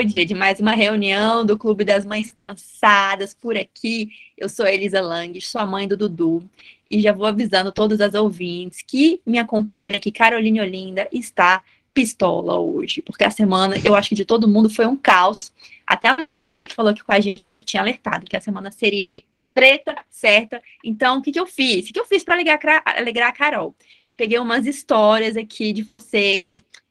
[0.00, 4.10] dia de mais uma reunião do Clube das Mães Cansadas por aqui.
[4.38, 6.48] Eu sou Elisa Lang, sou a mãe do Dudu,
[6.90, 12.58] e já vou avisando todas as ouvintes que me acompanham aqui, Caroline Olinda, está pistola
[12.58, 15.52] hoje, porque a semana, eu acho que de todo mundo foi um caos.
[15.86, 16.26] Até a
[16.74, 19.08] falou que com a gente tinha alertado que a semana seria
[19.52, 20.62] treta, certa.
[20.82, 21.90] Então, o que, que eu fiz?
[21.90, 23.74] O que eu fiz para alegrar a Carol?
[24.16, 26.46] Peguei umas histórias aqui de você,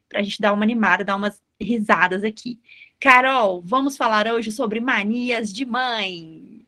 [0.08, 2.60] para a gente dar uma animada, dar umas risadas aqui.
[3.02, 6.64] Carol, vamos falar hoje sobre manias de mãe.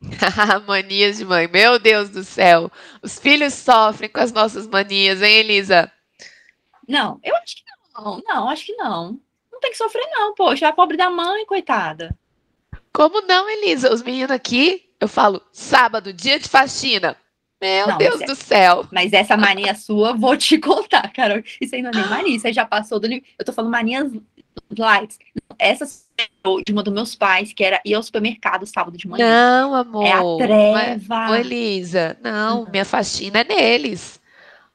[0.66, 2.72] manias de mãe, meu Deus do céu.
[3.02, 5.92] Os filhos sofrem com as nossas manias, hein, Elisa?
[6.88, 7.62] Não, eu acho que
[7.94, 8.22] não.
[8.26, 9.20] Não, acho que não.
[9.52, 10.68] Não tem que sofrer, não, poxa.
[10.68, 12.16] A pobre da mãe, coitada.
[12.90, 13.92] Como não, Elisa?
[13.92, 17.14] Os meninos aqui, eu falo, sábado, dia de faxina.
[17.60, 18.86] Meu não, Deus é do céu.
[18.90, 21.42] Mas essa mania sua, vou te contar, Carol.
[21.60, 23.34] Isso aí não é nem mania, você já passou do limite.
[23.38, 24.10] Eu tô falando manias
[24.78, 25.18] lights.
[25.58, 25.86] Essa
[26.64, 29.26] de uma dos meus pais, que era ir ao supermercado sábado de manhã.
[29.26, 30.06] Não, amor.
[30.06, 31.30] É a treva.
[31.30, 34.20] Ô, Elisa, não, minha faxina é neles.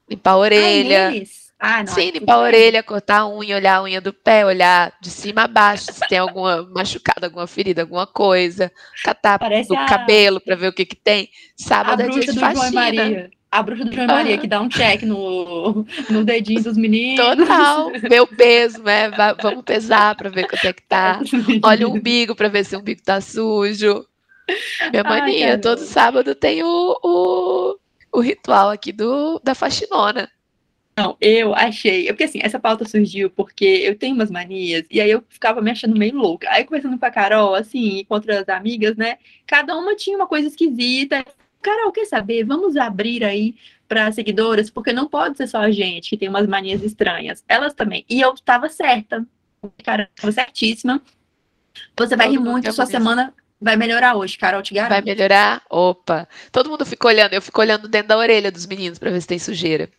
[0.09, 1.07] Limpar a orelha.
[1.07, 1.49] Ah, neles?
[1.59, 4.93] Ah, não, Sim, limpar a orelha, cortar a unha, olhar a unha do pé, olhar
[5.01, 8.71] de cima a baixo, se tem alguma machucada, alguma ferida, alguma coisa,
[9.03, 9.85] catar Parece o a...
[9.85, 11.29] cabelo para ver o que que tem.
[11.57, 13.29] Sábado a é dia de faxina.
[13.51, 14.13] A bruxa do João ah.
[14.13, 17.25] Maria, que dá um check no, no dedinho dos meninos.
[17.25, 19.09] Total, o peso, né?
[19.41, 21.19] Vamos pesar para ver quanto é que tá.
[21.63, 24.05] Olha o umbigo para ver se o umbigo tá sujo.
[24.91, 27.79] Minha mania, Ai, todo sábado tem o, o,
[28.11, 30.29] o ritual aqui do, da faxinona.
[30.97, 32.07] Não, eu achei.
[32.07, 35.71] Porque assim, essa pauta surgiu porque eu tenho umas manias, e aí eu ficava me
[35.71, 36.49] achando meio louca.
[36.51, 39.17] Aí conversando com a Carol, assim, com outras amigas, né?
[39.47, 41.25] Cada uma tinha uma coisa esquisita.
[41.61, 42.43] Carol, quer saber?
[42.43, 43.55] Vamos abrir aí
[43.87, 47.43] para seguidoras, porque não pode ser só a gente que tem umas manias estranhas.
[47.47, 48.05] Elas também.
[48.09, 49.25] E eu estava certa.
[49.83, 51.01] Cara, estava certíssima.
[51.97, 54.91] Você vai Todo rir muito, sua semana vai melhorar hoje, Carol, te garanto.
[54.91, 55.61] Vai melhorar?
[55.69, 56.27] Opa.
[56.51, 59.27] Todo mundo fica olhando, eu fico olhando dentro da orelha dos meninos para ver se
[59.27, 59.89] tem sujeira.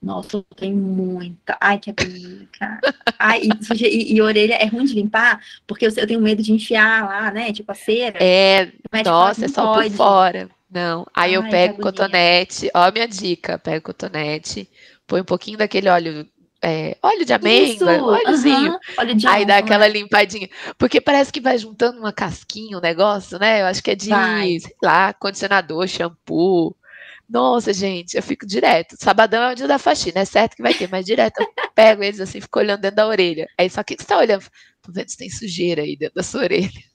[0.00, 1.56] Nossa, tem muita.
[1.58, 2.80] Ai, que agonia, cara.
[3.18, 6.52] Ai, e, e, e, orelha é ruim de limpar, porque eu, eu, tenho medo de
[6.52, 7.52] enfiar lá, né?
[7.52, 8.18] Tipo a cera.
[8.20, 8.70] É,
[9.02, 9.90] nossa, é só pode.
[9.90, 10.50] por fora.
[10.70, 11.06] Não.
[11.14, 14.68] Aí Ai, eu pego cotonete, ó a minha dica, pego cotonete,
[15.06, 16.28] põe um pouquinho daquele óleo
[16.66, 18.72] é, óleo de amêndoa, Isso, óleozinho.
[18.72, 20.48] Uhum, óleo de aí dá aquela limpadinha.
[20.78, 23.60] Porque parece que vai juntando uma casquinha, um negócio, né?
[23.60, 24.58] Eu acho que é de, vai.
[24.58, 26.74] sei lá, condicionador, shampoo.
[27.28, 28.96] Nossa, gente, eu fico direto.
[28.98, 32.02] Sabadão é o dia da faxina, é certo que vai ter, mas direto eu pego
[32.02, 33.46] eles assim, fico olhando dentro da orelha.
[33.58, 34.44] Aí só que você tá olhando?
[34.80, 36.93] Tô vendo se tem sujeira aí dentro da sua orelha.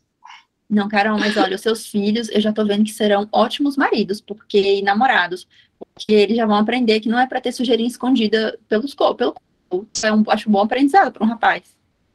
[0.70, 4.22] Não, Carol, mas olha, os seus filhos, eu já tô vendo que serão ótimos maridos,
[4.22, 5.48] porque e namorados,
[5.80, 9.88] porque eles já vão aprender que não é para ter sujeirinha escondida pelos pelo corpo.
[10.04, 11.64] É um, acho um bom aprendizado para um rapaz.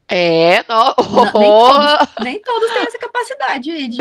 [0.07, 3.97] É, não, nem, todos, nem, todos, têm essa capacidade aí de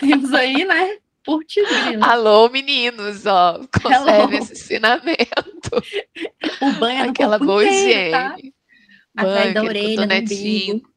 [0.00, 0.96] Temos aí, né?
[1.22, 1.54] Putz,
[2.02, 5.70] Alô, meninos, ó, conserve esse ensinamento.
[6.60, 8.34] O banho é Aquela boa inteiro, tá?
[8.36, 8.52] higiene.
[9.14, 9.22] Tá?
[9.22, 10.93] Atrás da orelha, no umbigo.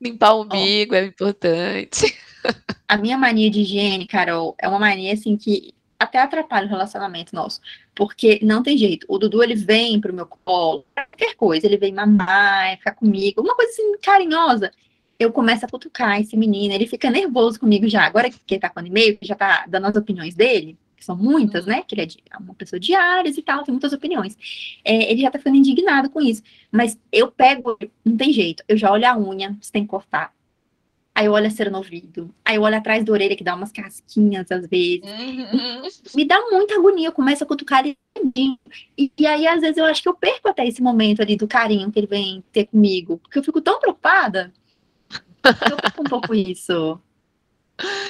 [0.00, 2.16] Limpar o umbigo é importante.
[2.88, 7.34] A minha mania de higiene, Carol, é uma mania assim que até atrapalha o relacionamento
[7.34, 7.60] nosso.
[7.94, 9.06] Porque não tem jeito.
[9.08, 13.54] O Dudu, ele vem pro meu colo, qualquer coisa, ele vem mamar, ficar comigo, uma
[13.54, 14.72] coisa assim carinhosa
[15.20, 18.04] eu começo a cutucar esse menino, ele fica nervoso comigo já.
[18.06, 21.64] Agora que ele tá com e-mail, já tá dando as opiniões dele, que são muitas,
[21.64, 21.82] né?
[21.82, 24.36] Que ele é, é uma pessoa de e tal, tem muitas opiniões.
[24.84, 26.42] É, ele já tá ficando indignado com isso.
[26.70, 30.32] Mas eu pego, não tem jeito, eu já olho a unha, você tem que cortar.
[31.12, 32.32] Aí eu olho a cera no ouvido.
[32.44, 35.02] Aí eu olho atrás da orelha, que dá umas casquinhas às vezes.
[35.02, 35.82] Uhum.
[36.14, 37.96] Me dá muita agonia, eu começo a cutucar ele.
[38.96, 41.48] E, e aí, às vezes, eu acho que eu perco até esse momento ali do
[41.48, 43.18] carinho que ele vem ter comigo.
[43.18, 44.52] Porque eu fico tão preocupada
[45.98, 47.00] um pouco isso.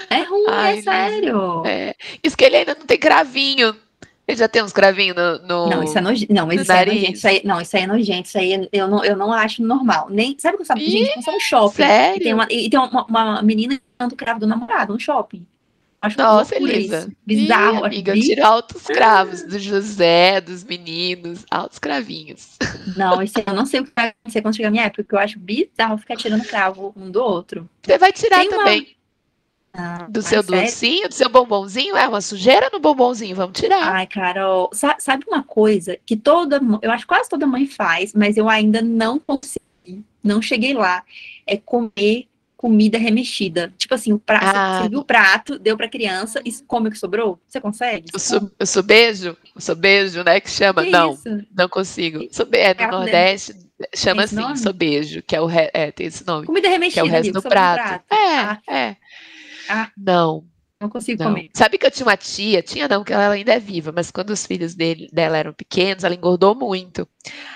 [0.09, 1.63] É ruim, é Ai, é sério.
[1.67, 1.95] É.
[2.23, 3.75] Isso que ele ainda não tem gravinho.
[4.27, 6.33] Ele já tem uns gravinhos no, no, Não, isso é nojento.
[6.33, 7.13] Não, isso é nojento.
[7.13, 8.29] Isso aí, não, isso aí é nojento.
[8.29, 10.09] Isso aí eu não, eu não acho normal.
[10.09, 10.89] Nem, sabe que eu sabe?
[10.89, 11.77] Gente, não um shopping.
[11.77, 12.21] Sério?
[12.21, 15.45] E tem uma, e tem uma, uma menina tanto cravo do namorado no shopping.
[16.03, 17.13] Acho Nossa, Elisa.
[17.27, 17.81] Bizarro.
[17.81, 22.57] Ih, amiga, tira altos cravos do José, dos meninos, altos cravinhos.
[22.97, 25.15] Não, isso eu não sei o que vai acontecer quando chegar a minha época, porque
[25.15, 27.69] eu acho bizarro ficar tirando cravo um do outro.
[27.83, 28.81] Você vai tirar Tem também.
[28.81, 29.00] Uma...
[29.73, 33.95] Ah, do seu docinho, do seu bombonzinho, é uma sujeira no bombonzinho, vamos tirar.
[33.95, 38.37] Ai, Carol, sabe uma coisa que toda, eu acho que quase toda mãe faz, mas
[38.37, 41.05] eu ainda não consegui, não cheguei lá,
[41.47, 42.27] é comer
[42.61, 43.73] comida remexida.
[43.79, 44.83] Tipo assim, o prato, ah.
[44.83, 47.41] você viu o prato, deu pra criança e come o que sobrou?
[47.49, 48.11] Você consegue?
[48.15, 49.35] O, sobejo?
[49.55, 50.41] O sobejo, né?
[50.41, 50.85] Que chama.
[50.85, 51.47] Que não, isso?
[51.57, 52.29] não consigo.
[52.31, 53.55] Sobe, é no Nordeste,
[53.95, 56.45] chama assim, sobejo, que é o re, é, tem esse nome.
[56.45, 57.01] Comida remexida.
[57.01, 58.05] Que é o resto do prato.
[58.05, 58.05] prato.
[58.11, 58.61] É, ah.
[58.69, 58.97] é.
[59.71, 59.91] Ah.
[59.97, 60.45] Não.
[60.81, 61.31] Não consigo não.
[61.31, 61.51] comer.
[61.55, 64.31] Sabe que eu tinha uma tia, tinha não, que ela ainda é viva, mas quando
[64.31, 67.07] os filhos dele, dela eram pequenos, ela engordou muito.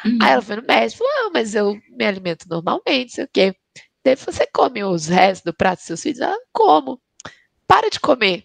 [0.04, 0.18] Uhum.
[0.22, 3.54] Aí ela foi no médico falou: ah, mas eu me alimento normalmente, sei o quê.
[4.04, 6.20] Daí você come os restos do prato dos seus filhos?
[6.20, 7.00] Ah, como.
[7.66, 8.44] Para de comer.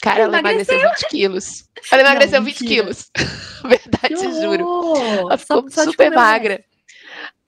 [0.00, 1.68] Cara, ela emagreceu 20 quilos.
[1.90, 3.10] Ela emagreceu não, 20 quilos.
[3.64, 4.96] Verdade, te juro.
[4.96, 6.64] Ela ficou só, só super magra.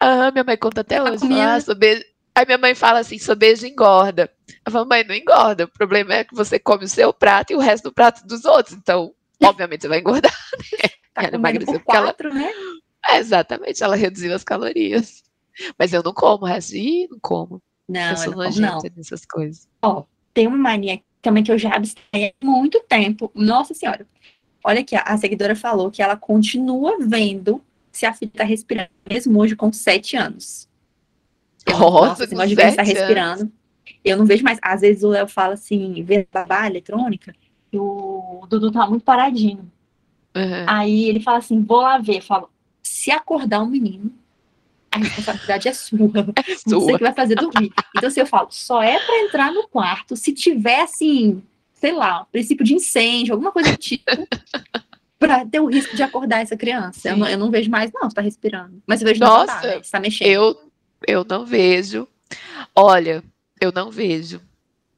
[0.01, 1.23] Ah, minha mãe conta até hoje.
[1.41, 2.05] Ah, sobe...
[2.37, 4.31] Aí minha mãe fala assim: beijo engorda.
[4.65, 5.65] Eu falo, mãe, não engorda.
[5.65, 8.45] O problema é que você come o seu prato e o resto do prato dos
[8.45, 8.77] outros.
[8.77, 10.37] Então, obviamente, você vai engordar.
[10.73, 10.91] Né?
[11.15, 12.39] Tá ela emagreceu porque quatro, ela.
[12.39, 12.53] Né?
[13.09, 15.23] É, exatamente, ela reduziu as calorias.
[15.79, 16.77] Mas eu não como o resto.
[16.77, 17.63] Ih, não como.
[17.89, 19.67] Não, eu sou eu nojenta nessas coisas.
[19.81, 20.05] Ó,
[20.35, 23.31] tem uma mania também que eu já abstenho há muito tempo.
[23.35, 24.07] Nossa Senhora.
[24.63, 29.41] Olha aqui, a seguidora falou que ela continua vendo se a filha está respirando, mesmo
[29.41, 30.66] hoje com sete anos.
[31.67, 33.53] Eu, de ver se tá respirando.
[34.05, 34.59] Eu não vejo mais.
[34.63, 37.35] Às vezes o Léo fala assim, vê babá eletrônica,
[37.73, 39.71] e o Dudu tá muito paradinho.
[40.35, 40.65] Uhum.
[40.67, 42.17] Aí ele fala assim: vou lá ver.
[42.17, 42.51] Eu falo,
[42.83, 44.13] se acordar um menino,
[44.91, 45.99] a responsabilidade é sua.
[46.47, 46.81] É sua.
[46.81, 47.73] Você que vai fazer dormir.
[47.97, 51.43] Então, se assim, eu falo, só é para entrar no quarto se tiver, assim,
[51.75, 54.05] sei lá, princípio de incêndio, alguma coisa do tipo,
[55.19, 57.09] para ter o risco de acordar essa criança.
[57.09, 58.83] Eu não, eu não, vejo mais, não, está respirando.
[58.87, 59.79] Mas eu vejo Nossa, tá, né?
[59.79, 60.29] está mexendo.
[60.29, 60.66] Eu,
[61.07, 62.07] eu não vejo.
[62.75, 63.23] Olha,
[63.61, 64.41] eu não vejo.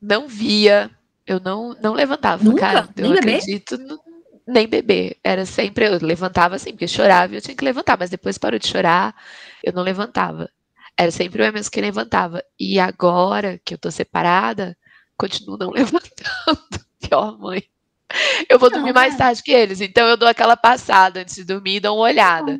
[0.00, 0.90] Não via.
[1.26, 2.60] Eu não, não levantava, Nunca?
[2.60, 2.88] cara.
[2.96, 3.76] Eu Nem acredito.
[3.78, 4.00] No,
[4.46, 5.18] nem beber.
[5.22, 8.58] Era sempre, eu levantava assim, porque chorava e eu tinha que levantar, mas depois parou
[8.58, 9.14] de chorar,
[9.62, 10.50] eu não levantava.
[10.96, 12.42] Era sempre eu mesmo que levantava.
[12.58, 14.76] E agora que eu tô separada,
[15.16, 16.84] continuo não levantando.
[17.00, 17.62] Pior mãe.
[18.48, 19.18] Eu vou não, dormir mais é.
[19.18, 22.58] tarde que eles, então eu dou aquela passada antes de dormir e dou uma olhada.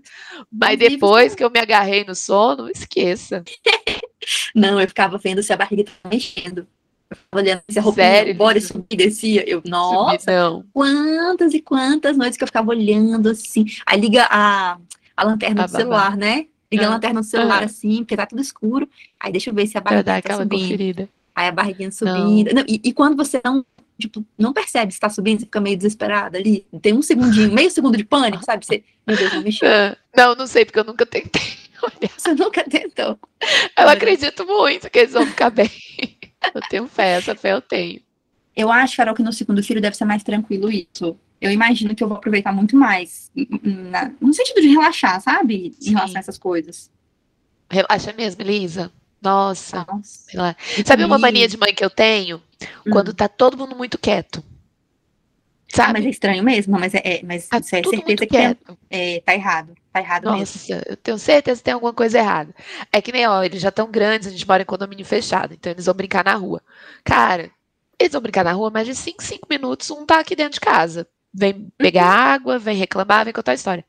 [0.53, 3.43] Mas depois que eu me agarrei no sono, esqueça.
[4.55, 6.67] Não, eu ficava vendo se a barriga tá mexendo
[7.33, 8.35] olhando se a roupinha, Sério?
[8.35, 9.49] bora subir e descia.
[9.49, 13.65] Eu, nossa, quantas e quantas noites que eu ficava olhando assim.
[13.87, 14.79] Aí liga a,
[15.17, 15.79] a lanterna a do babá.
[15.79, 16.47] celular, né?
[16.71, 16.89] Liga ah.
[16.89, 17.67] a lanterna do celular ah.
[17.67, 18.89] assim, porque tá tudo escuro.
[19.19, 20.61] Aí deixa eu ver se a barriga tá subindo.
[20.61, 21.09] Conferida.
[21.35, 22.49] Aí a barriguinha subindo.
[22.49, 22.63] Não.
[22.63, 23.65] Não, e, e, quando você não,
[23.99, 26.65] tipo, não percebe se tá subindo, você fica meio desesperada ali.
[26.81, 28.65] Tem um segundinho, meio segundo de pânico, sabe?
[28.65, 29.69] Você, meu Deus, não mexeu.
[29.69, 29.97] Ah.
[30.17, 31.59] Não, não sei, porque eu nunca tentei.
[32.17, 33.17] Você nunca tentou.
[33.79, 35.71] Eu acredito muito que eles vão ficar bem.
[36.53, 38.01] Eu tenho fé, essa fé eu tenho.
[38.55, 41.19] Eu acho, Carol, que no segundo filho deve ser mais tranquilo isso.
[41.41, 43.31] Eu imagino que eu vou aproveitar muito mais,
[43.63, 45.75] na, no sentido de relaxar, sabe?
[45.79, 45.91] Em Sim.
[45.95, 46.91] relação a essas coisas.
[47.71, 48.93] Relaxa mesmo, Elisa.
[49.21, 49.87] Nossa.
[49.89, 50.57] Nossa.
[50.87, 52.43] Sabe uma mania de mãe que eu tenho?
[52.87, 52.91] Hum.
[52.91, 54.43] Quando tá todo mundo muito quieto.
[55.69, 55.91] Sabe?
[55.91, 58.57] Ah, mas é estranho mesmo, mas é, é mas tá é certeza que é,
[58.89, 59.75] é, tá errado.
[59.93, 60.83] Tá errado Nossa, mesmo.
[60.89, 62.55] eu tenho certeza que tem alguma coisa errada.
[62.91, 65.71] É que nem, ó, eles já estão grandes, a gente mora em condomínio fechado, então
[65.71, 66.63] eles vão brincar na rua.
[67.05, 67.51] Cara,
[67.99, 70.61] eles vão brincar na rua, mas de 5, 5 minutos, um tá aqui dentro de
[70.61, 71.07] casa.
[71.35, 72.33] Vem pegar uhum.
[72.35, 73.85] água, vem reclamar, vem contar a história.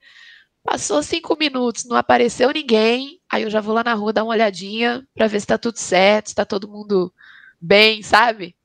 [0.63, 4.33] Passou cinco minutos, não apareceu ninguém, aí eu já vou lá na rua dar uma
[4.33, 7.13] olhadinha para ver se tá tudo certo, se tá todo mundo
[7.59, 8.55] bem, sabe?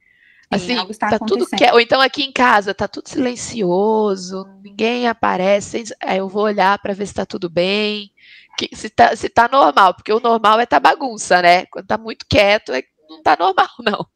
[0.50, 1.64] Assim, tá tudo que...
[1.72, 5.84] Ou então aqui em casa tá tudo silencioso, ninguém aparece.
[6.02, 8.12] Aí eu vou olhar para ver se tá tudo bem,
[8.56, 11.66] que, se, tá, se tá normal, porque o normal é tá bagunça, né?
[11.66, 14.06] Quando tá muito quieto, é, não tá normal, não.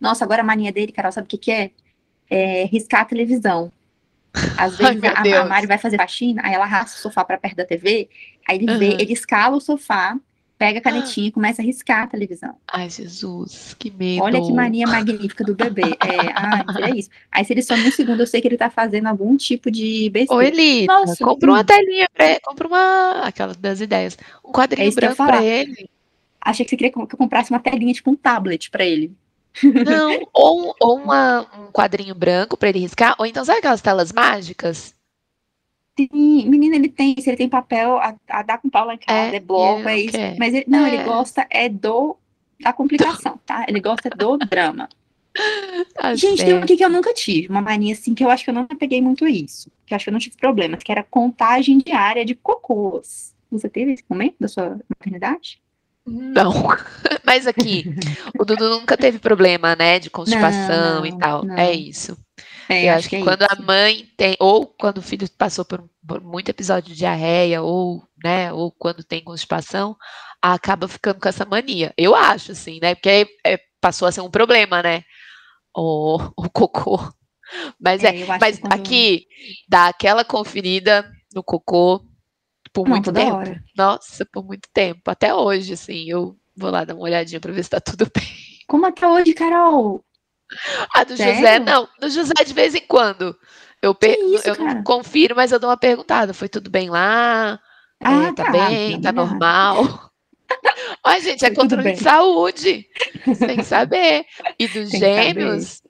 [0.00, 1.70] Nossa, agora a mania dele, Carol, sabe o que, que é?
[2.28, 3.72] É riscar a televisão.
[4.56, 7.38] Às vezes Ai, a, a Mari vai fazer faxina, aí ela arrasta o sofá para
[7.38, 8.08] perto da TV,
[8.46, 8.78] aí ele uhum.
[8.78, 10.16] vê, ele escala o sofá,
[10.58, 12.56] pega a canetinha e começa a riscar a televisão.
[12.72, 14.22] Ai, Jesus, que medo.
[14.22, 15.82] Olha que mania magnífica do bebê.
[15.82, 17.10] É, ai, é isso.
[17.30, 20.08] Aí se ele some um segundo, eu sei que ele tá fazendo algum tipo de
[20.10, 20.42] besteira.
[20.42, 24.88] Ô, Eli, Nossa, compra uma telinha pra ele, compra uma, aquela das ideias, um quadrinho
[24.88, 25.88] é branco pra ele.
[26.40, 29.12] Achei que você queria que eu comprasse uma telinha, tipo um tablet pra ele.
[29.62, 34.12] Não, ou, ou uma, um quadrinho branco pra ele riscar, ou então sabe aquelas telas
[34.12, 34.94] mágicas?
[35.98, 38.98] Sim, menina, ele tem, se ele tem papel, a, a dar com pau lá em
[38.98, 40.12] casa, é, é bloco, é isso.
[40.12, 40.36] Quer.
[40.38, 40.94] Mas ele, não, é.
[40.94, 42.16] ele gosta é do
[42.60, 43.64] da complicação, tá?
[43.68, 44.88] Ele gosta do drama.
[45.92, 46.46] Tá Gente, certo.
[46.46, 48.66] tem um que eu nunca tive, uma mania assim, que eu acho que eu não
[48.66, 52.24] peguei muito isso, que eu acho que eu não tive problemas, que era contagem diária
[52.24, 53.34] de cocôs.
[53.50, 55.60] Você teve esse momento da sua maternidade?
[56.06, 56.52] Não,
[57.24, 57.84] mas aqui,
[58.38, 61.56] o Dudu nunca teve problema, né, de constipação não, e tal, não.
[61.56, 62.16] é isso.
[62.68, 63.52] É, eu acho, que, é quando isso.
[63.52, 68.06] a mãe tem, ou quando o filho passou por, por muito episódio de diarreia, ou
[68.22, 68.52] né?
[68.52, 69.96] Ou quando tem constipação,
[70.42, 71.92] acaba ficando com essa mania.
[71.96, 72.94] Eu acho, assim, né?
[72.94, 75.02] Porque é, passou a ser um problema, né?
[75.74, 76.98] O, o cocô.
[77.80, 78.72] Mas é, é mas quando...
[78.72, 79.26] aqui
[79.68, 82.04] dá aquela conferida no cocô
[82.76, 83.36] por Não, muito tempo.
[83.36, 83.64] Hora.
[83.74, 85.10] Nossa, por muito tempo.
[85.10, 88.28] Até hoje, assim, eu vou lá dar uma olhadinha para ver se tá tudo bem.
[88.68, 90.04] Como até hoje, Carol?
[90.94, 91.36] A do Sério?
[91.36, 91.88] José, não.
[91.98, 93.34] Do José, de vez em quando.
[93.80, 94.18] Eu, per...
[94.34, 96.34] isso, eu não confiro, mas eu dou uma perguntada.
[96.34, 97.58] Foi tudo bem lá?
[98.04, 99.00] Ah, é, tá, tá, bem?
[99.00, 100.10] Tá normal?
[101.02, 102.86] Ai, gente, é controle de saúde.
[103.38, 104.26] Tem que saber.
[104.58, 105.82] E dos Tem gêmeos,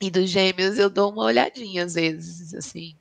[0.00, 2.96] e dos gêmeos eu dou uma olhadinha às vezes, assim.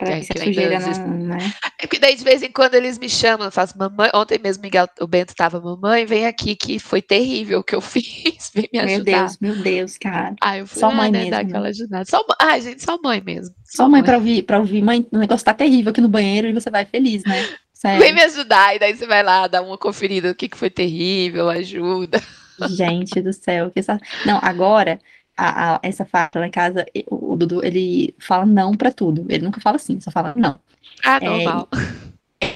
[0.00, 1.52] Pra que, que sujeira não, né?
[1.78, 4.10] É que daí de vez em quando eles me chamam, eu faço mamãe.
[4.14, 7.82] Ontem mesmo Miguel, o Bento tava, mamãe, vem aqui que foi terrível o que eu
[7.84, 9.04] fiz, vem me ajudar.
[9.04, 10.34] Meu Deus, meu Deus, cara.
[10.40, 11.30] Ah, eu fui, só mãe né, mesmo.
[11.32, 12.06] Dar aquela ajudada.
[12.06, 13.54] Só, ah, gente, só mãe mesmo.
[13.62, 16.08] Só, só mãe, mãe pra ouvir, pra ouvir, mãe, o negócio tá terrível aqui no
[16.08, 17.46] banheiro e você vai feliz, né?
[17.74, 18.00] Sério.
[18.00, 20.68] Vem me ajudar, e daí você vai lá dar uma conferida o que, que foi
[20.68, 22.22] terrível, ajuda.
[22.68, 23.98] Gente do céu, que essa...
[24.26, 24.98] Não, agora
[25.40, 29.24] a, a, essa fala em casa, o, Dudu, ele fala não para tudo.
[29.28, 30.60] Ele nunca fala assim, só fala não.
[31.02, 31.68] Ah, é, normal.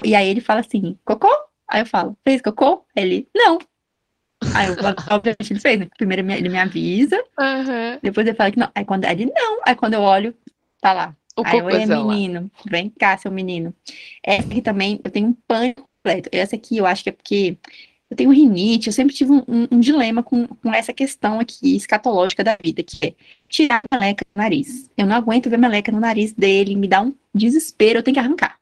[0.02, 1.30] E, e aí ele fala assim, cocô?
[1.66, 2.84] Aí eu falo, fez cocô?
[2.94, 3.58] Ele, não.
[4.54, 4.74] Aí eu,
[5.10, 5.88] obviamente ele fez, né?
[5.96, 7.98] Primeiro ele me avisa, uhum.
[8.02, 8.70] depois ele fala que não.
[8.74, 10.34] Aí quando ele não, aí quando eu olho,
[10.80, 11.16] tá lá.
[11.36, 12.62] O aí eu, é menino, lá.
[12.70, 13.74] vem cá, seu menino.
[14.22, 16.28] É que também eu tenho um pânico completo.
[16.30, 17.58] Essa aqui eu acho que é porque
[18.14, 21.76] eu tenho rinite, eu sempre tive um, um, um, dilema com, com essa questão aqui
[21.76, 23.14] escatológica da vida, que é
[23.48, 24.88] tirar a meleca do nariz.
[24.96, 28.20] Eu não aguento ver meleca no nariz dele, me dá um desespero, eu tenho que
[28.20, 28.56] arrancar.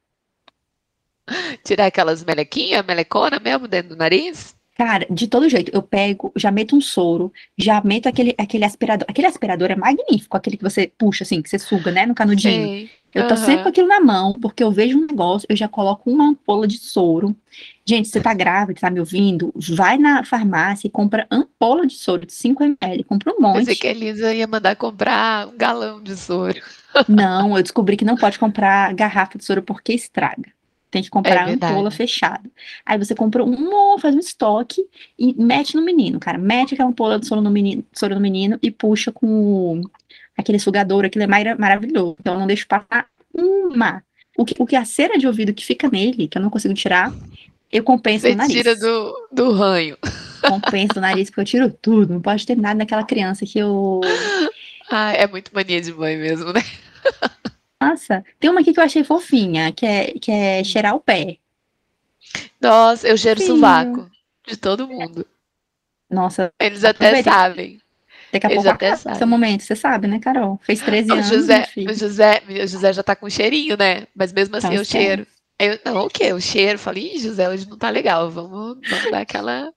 [1.63, 4.55] Tirar aquelas melequinhas, melecona mesmo dentro do nariz?
[4.75, 9.05] Cara, de todo jeito, eu pego, já meto um soro, já meto aquele, aquele aspirador.
[9.07, 12.67] Aquele aspirador é magnífico, aquele que você puxa, assim, que você suga, né, no canudinho.
[12.67, 12.89] Sim.
[13.13, 13.45] Eu tô uhum.
[13.45, 16.67] sempre com aquilo na mão, porque eu vejo um negócio, eu já coloco uma ampola
[16.67, 17.35] de soro.
[17.85, 19.53] Gente, você tá grávida, tá me ouvindo?
[19.75, 23.57] Vai na farmácia e compra ampola de soro de 5 ml, compra um monte.
[23.57, 26.61] Pensei que a Elisa ia mandar comprar um galão de soro.
[27.09, 30.51] Não, eu descobri que não pode comprar garrafa de soro porque estraga.
[30.89, 32.49] Tem que comprar é ampola fechada.
[32.85, 34.79] Aí você compra um, faz um estoque
[35.17, 36.37] e mete no menino, cara.
[36.37, 39.81] Mete aquela ampola de soro no menino, soro no menino e puxa com
[40.37, 42.15] aquele sugador, aquilo é mar maravilhoso.
[42.19, 44.03] Então eu não deixo passar uma.
[44.37, 46.73] O que, o que a cera de ouvido que fica nele, que eu não consigo
[46.73, 47.11] tirar,
[47.73, 48.53] eu compenso Você no nariz.
[48.55, 49.97] tira do, do ranho.
[50.47, 52.13] Compenso do nariz, porque eu tiro tudo.
[52.13, 53.99] Não pode ter nada naquela criança que eu.
[54.95, 56.61] Ah, é muito mania de mãe mesmo, né?
[57.81, 61.37] Nossa, tem uma aqui que eu achei fofinha, que é, que é cheirar o pé.
[62.61, 63.47] Nossa, eu cheiro Sim.
[63.47, 64.11] sovaco
[64.45, 65.25] de todo mundo.
[66.09, 66.51] Nossa.
[66.59, 67.81] Eles até sabem.
[68.31, 69.17] Daqui a Eles pouco até sabem.
[69.17, 70.59] seu momento, você sabe, né, Carol?
[70.63, 71.27] Fez 13 o anos.
[71.27, 74.05] José, o José, o José já tá com cheirinho, né?
[74.13, 75.25] Mas mesmo assim então, eu cheiro.
[75.65, 76.25] Eu, não, o quê?
[76.25, 76.77] Eu cheiro.
[76.77, 78.29] Falei, Ih, José, hoje não tá legal.
[78.29, 79.71] Vamos, vamos dar aquela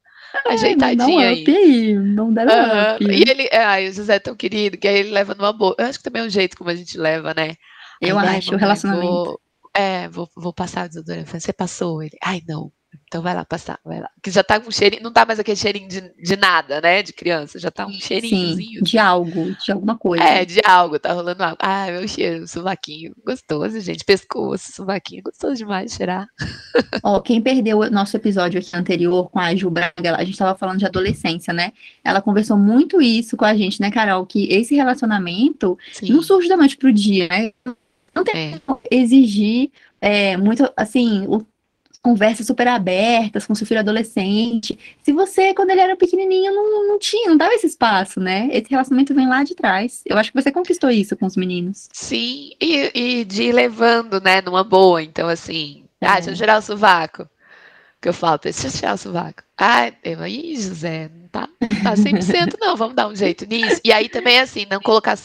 [0.48, 1.44] ajeitadinha aí.
[1.46, 1.94] aí.
[1.94, 2.94] Não dá uhum.
[2.96, 3.04] up.
[3.04, 5.74] E ele, ai, o José é tão querido, que aí ele leva numa boa.
[5.78, 7.54] Eu acho que também é um jeito como a gente leva, né?
[8.00, 9.06] Eu Aí, acho, o relacionamento.
[9.06, 9.40] Vou,
[9.74, 11.30] é, vou, vou passar o desodorante.
[11.30, 12.02] Você passou?
[12.02, 12.70] Ele, ai, não.
[13.06, 14.10] Então vai lá passar, vai lá.
[14.22, 17.02] Que já tá com cheirinho, não tá mais aquele cheirinho de, de nada, né?
[17.02, 18.78] De criança, já tá um cheirinhozinho.
[18.78, 20.24] Sim, de algo, de alguma coisa.
[20.24, 21.56] É, de algo, tá rolando algo.
[21.60, 24.04] Ah, meu cheiro, sovaquinho, gostoso, gente.
[24.04, 26.26] Pescoço, sovaquinho, gostoso demais de cheirar.
[27.02, 30.58] Ó, quem perdeu o nosso episódio aqui anterior com a Ju Braga, a gente tava
[30.58, 31.72] falando de adolescência, né?
[32.02, 34.26] Ela conversou muito isso com a gente, né, Carol?
[34.26, 36.12] Que esse relacionamento Sim.
[36.12, 37.52] não surge da noite pro dia, né?
[38.14, 38.60] Não tem é.
[38.90, 41.46] exigir é, muito, assim, o,
[42.06, 44.78] conversas super abertas com seu filho adolescente.
[45.02, 48.48] Se você, quando ele era pequenininho, não, não tinha, não dava esse espaço, né?
[48.52, 50.02] Esse relacionamento vem lá de trás.
[50.06, 51.88] Eu acho que você conquistou isso com os meninos.
[51.92, 55.02] Sim, e, e de ir levando, né, numa boa.
[55.02, 56.06] Então, assim, é.
[56.06, 57.28] ah, deixa eu gerar o sovaco.
[58.00, 59.42] Que eu falo, deixa eu tirar o sovaco.
[59.58, 63.80] Ah, eu, aí, José, não tá, não tá 100% não, vamos dar um jeito nisso.
[63.82, 65.18] E aí também, assim, não colocar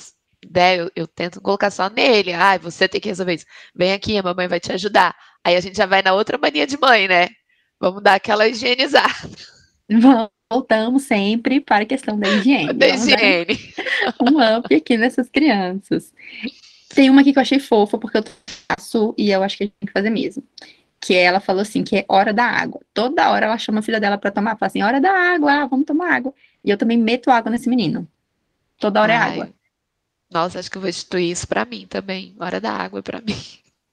[0.49, 2.33] né, eu, eu, tento colocar só nele.
[2.33, 3.45] Ah, você tem que resolver isso.
[3.75, 5.15] Vem aqui, a mamãe vai te ajudar.
[5.43, 7.29] Aí a gente já vai na outra mania de mãe, né?
[7.79, 9.29] Vamos dar aquela higienizada.
[10.51, 12.73] Voltamos sempre para a questão da higiene.
[12.73, 13.73] Da higiene.
[14.21, 16.13] Um up aqui nessas crianças.
[16.89, 18.23] Tem uma aqui que eu achei fofa, porque eu
[18.69, 20.43] faço e eu acho que a gente tem que fazer mesmo.
[20.99, 22.81] Que ela falou assim, que é hora da água.
[22.93, 24.57] Toda hora ela chama a filha dela para tomar.
[24.57, 26.33] Fala assim, hora da água, vamos tomar água.
[26.63, 28.07] E eu também meto água nesse menino.
[28.77, 29.29] Toda hora é Ai.
[29.29, 29.53] é água.
[30.31, 32.35] Nossa, acho que eu vou instituir isso para mim também.
[32.39, 33.35] Hora da água para mim.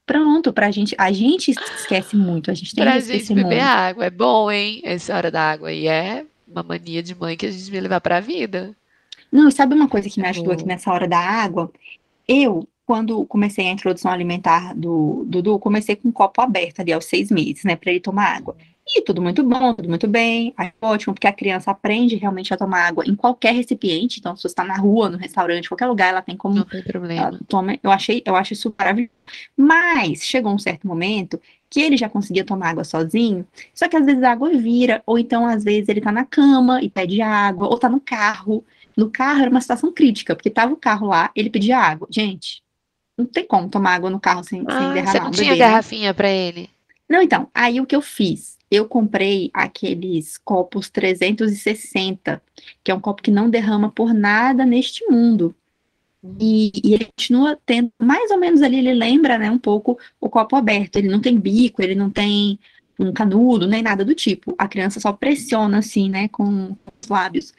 [0.09, 0.95] Pronto, pra gente.
[0.97, 3.61] A gente esquece muito, a gente tem pra que gente beber muito.
[3.61, 4.07] água.
[4.07, 4.81] É bom, hein?
[4.83, 5.71] Essa hora da água.
[5.71, 8.75] E é uma mania de mãe que a gente vai levar pra vida.
[9.31, 11.71] Não, sabe uma coisa que me ajudou aqui nessa hora da água?
[12.27, 17.05] Eu, quando comecei a introdução alimentar do Dudu, comecei com um copo aberto ali aos
[17.05, 18.57] seis meses, né, para ele tomar água.
[18.97, 22.57] E tudo muito bom, tudo muito bem, aí, ótimo, porque a criança aprende realmente a
[22.57, 26.09] tomar água em qualquer recipiente, então se você está na rua, no restaurante, qualquer lugar,
[26.09, 26.57] ela tem como.
[26.57, 27.39] Não tem problema.
[27.47, 29.13] Toma, eu achei, eu acho isso maravilhoso.
[29.57, 34.07] Mas chegou um certo momento que ele já conseguia tomar água sozinho, só que às
[34.07, 37.69] vezes a água vira, ou então às vezes ele tá na cama e pede água,
[37.69, 38.65] ou tá no carro.
[38.97, 42.09] No carro era uma situação crítica, porque tava o carro lá, ele pedia água.
[42.11, 42.63] Gente,
[43.17, 45.13] não tem como tomar água no carro sem, ah, sem derramar.
[45.13, 46.13] Você não tinha bebê, garrafinha né?
[46.13, 46.71] para ele?
[47.09, 48.58] Não, então, aí o que eu fiz?
[48.71, 52.43] Eu comprei aqueles copos 360,
[52.85, 55.55] que é um copo que não derrama por nada neste mundo.
[56.41, 60.29] E, e, ele continua tendo, mais ou menos ali, ele lembra, né, um pouco o
[60.29, 60.97] copo aberto.
[60.97, 62.59] Ele não tem bico, ele não tem
[62.99, 64.55] um canudo, nem nada do tipo.
[64.59, 67.55] A criança só pressiona assim, né, com os lábios.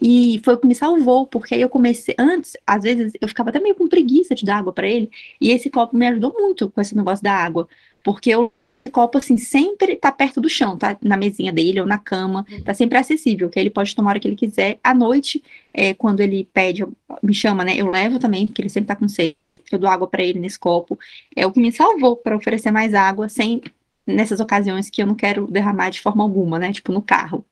[0.00, 2.14] E foi o que me salvou, porque aí eu comecei.
[2.18, 5.10] Antes, às vezes, eu ficava até meio com preguiça de dar água para ele.
[5.40, 7.68] E esse copo me ajudou muito com esse negócio da água.
[8.02, 8.52] Porque eu
[8.90, 10.96] copo, assim, sempre tá perto do chão, tá?
[11.02, 14.28] Na mesinha dele ou na cama, tá sempre acessível, que ele pode tomar hora que
[14.28, 14.78] ele quiser.
[14.82, 16.84] À noite, é, quando ele pede,
[17.22, 17.74] me chama, né?
[17.76, 19.36] Eu levo também, porque ele sempre tá com sede.
[19.72, 20.98] Eu dou água para ele nesse copo.
[21.34, 23.62] É o que me salvou para oferecer mais água, sem
[24.06, 26.72] nessas ocasiões que eu não quero derramar de forma alguma, né?
[26.72, 27.44] Tipo no carro.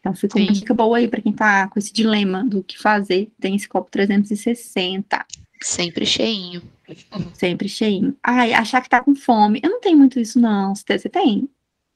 [0.00, 0.44] Então fica Sim.
[0.44, 3.30] uma dica boa aí para quem tá com esse dilema do que fazer.
[3.38, 5.26] Tem esse copo 360.
[5.62, 6.62] Sempre cheinho.
[7.34, 8.16] Sempre cheinho.
[8.22, 9.60] Ai, achar que tá com fome.
[9.62, 10.74] Eu não tenho muito isso, não.
[10.74, 11.48] Você tem?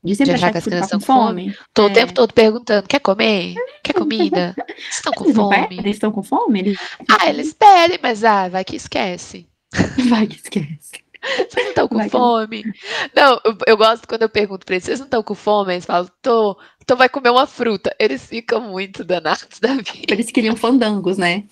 [0.04, 1.52] De sempre achar que, que tá com fome.
[1.52, 1.58] fome.
[1.72, 1.90] Tô é.
[1.90, 3.54] o tempo todo perguntando: quer comer?
[3.82, 4.54] Quer comida?
[4.90, 5.78] Estão com eles fome?
[5.78, 6.60] Eles estão com fome?
[6.60, 6.78] Eles...
[7.08, 9.48] Ah, eles pedem, mas ah, vai que esquece.
[10.08, 11.02] Vai que esquece.
[11.24, 12.62] Vocês não estão com vai fome?
[12.62, 12.72] Que...
[13.16, 15.72] Não, eu, eu, gosto quando eu pergunto pra eles: vocês não estão com fome?
[15.72, 16.56] Eles falam: tô.
[16.80, 17.94] Então vai comer uma fruta.
[17.98, 20.12] Eles ficam muito danados da vida.
[20.12, 21.44] Eles queriam fandangos, né?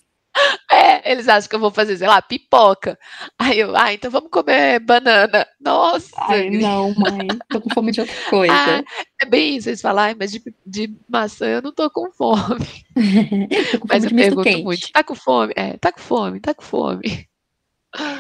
[0.71, 2.99] É, eles acham que eu vou fazer, sei lá, pipoca.
[3.39, 5.47] Aí eu, ah, então vamos comer banana.
[5.61, 6.11] Nossa!
[6.17, 8.55] Ai, não, mãe, tô com fome de outra coisa.
[8.55, 8.83] Ah,
[9.21, 12.67] é bem isso, eles falam, mas de, de maçã eu não tô com fome.
[13.73, 14.65] tô com mas fome eu pergunto quente.
[14.65, 15.53] muito, tá com fome?
[15.57, 17.29] É, tá com fome, tá com fome.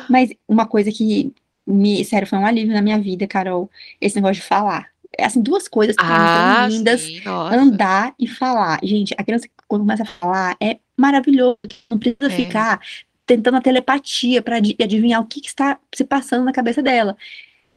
[0.08, 1.32] Mas uma coisa que
[1.66, 3.70] me, sério, foi um alívio na minha vida, Carol,
[4.00, 4.92] esse negócio de falar.
[5.16, 8.78] É, assim, duas coisas que ah, são lindas, sim, andar e falar.
[8.82, 11.56] Gente, a criança, quando começa a falar, é maravilhoso.
[11.90, 12.30] Não precisa é.
[12.30, 12.78] ficar
[13.24, 17.16] tentando a telepatia para adivinhar o que, que, está se passando na cabeça dela.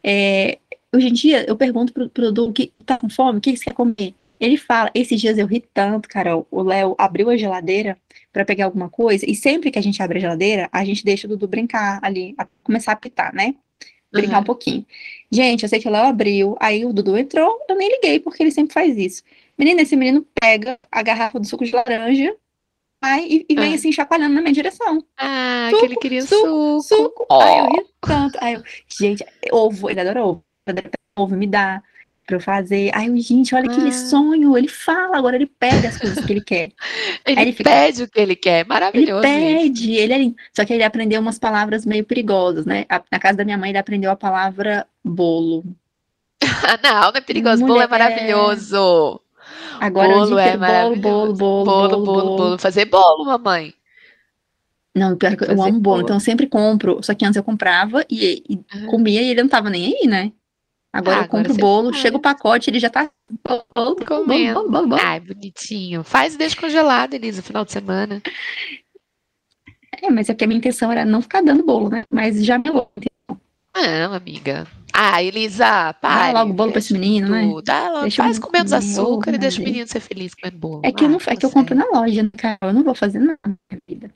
[0.03, 0.59] É,
[0.93, 3.63] hoje em dia, eu pergunto pro, pro que tá com fome, o que, que você
[3.63, 4.13] quer comer?
[4.41, 6.45] Ele fala, esses dias eu ri tanto, Carol.
[6.51, 7.97] O Léo abriu a geladeira
[8.33, 11.27] para pegar alguma coisa, e sempre que a gente abre a geladeira, a gente deixa
[11.27, 13.55] o Dudu brincar ali, a começar a pitar, né?
[14.11, 14.41] Brincar uhum.
[14.41, 14.85] um pouquinho.
[15.31, 18.43] Gente, eu sei que o Léo abriu, aí o Dudu entrou, eu nem liguei, porque
[18.43, 19.23] ele sempre faz isso.
[19.57, 22.35] Menina, esse menino pega a garrafa do suco de laranja,
[23.01, 23.75] vai e, e vem ah.
[23.75, 25.03] assim chacoalhando na minha direção.
[25.17, 26.81] Ah, suco, que ele queria suco.
[26.81, 26.81] Suco.
[26.81, 27.25] suco.
[27.29, 27.41] Oh.
[27.41, 28.37] Aí eu ri tanto.
[28.41, 30.43] Aí eu, gente, ovo, ele adora ovo.
[31.17, 31.81] Ovo me dá
[32.25, 32.91] pra eu fazer.
[32.93, 33.91] Aí eu, gente, olha que ah.
[33.91, 34.57] sonho.
[34.57, 36.71] Ele fala, agora ele pede as coisas que ele quer.
[37.25, 39.25] ele, ele fica, pede o que ele quer, maravilhoso.
[39.25, 40.35] Ele pede, ele é lindo.
[40.53, 42.85] Só que ele aprendeu umas palavras meio perigosas, né?
[43.09, 45.63] Na casa da minha mãe, ele aprendeu a palavra bolo.
[46.83, 49.21] não, não é perigoso, Mulher, bolo é maravilhoso.
[49.79, 52.57] Agora bolo é bolo, bolo, bolo, bolo, bolo, bolo.
[52.57, 53.73] Fazer bolo, mamãe.
[54.95, 57.03] Não, pior que eu amo bolo, bolo, então eu sempre compro.
[57.03, 60.31] Só que antes eu comprava e, e comia e ele não tava nem aí, né?
[60.93, 63.11] Agora ah, eu compro o bolo, chega o pacote, ele já tá
[64.07, 64.53] comendo.
[64.53, 66.05] Bolo, bolo, bolo, Ai, bonitinho.
[66.05, 68.21] Faz e deixa congelado, Elisa, no final de semana.
[70.01, 72.05] É, mas é porque a minha intenção era não ficar dando bolo, né?
[72.09, 72.93] Mas já me louco.
[73.75, 74.65] Não, amiga.
[74.97, 76.31] Ah, Elisa, para.
[76.31, 77.51] Dá logo bolo pra esse menino, né?
[77.65, 80.81] Dá logo, deixa faz com menos açúcar e deixa o menino ser feliz comendo bolo.
[80.85, 82.57] É que, ah, eu, não, é que eu compro na loja, né, Carol?
[82.61, 84.09] Eu não vou fazer nada na minha vida.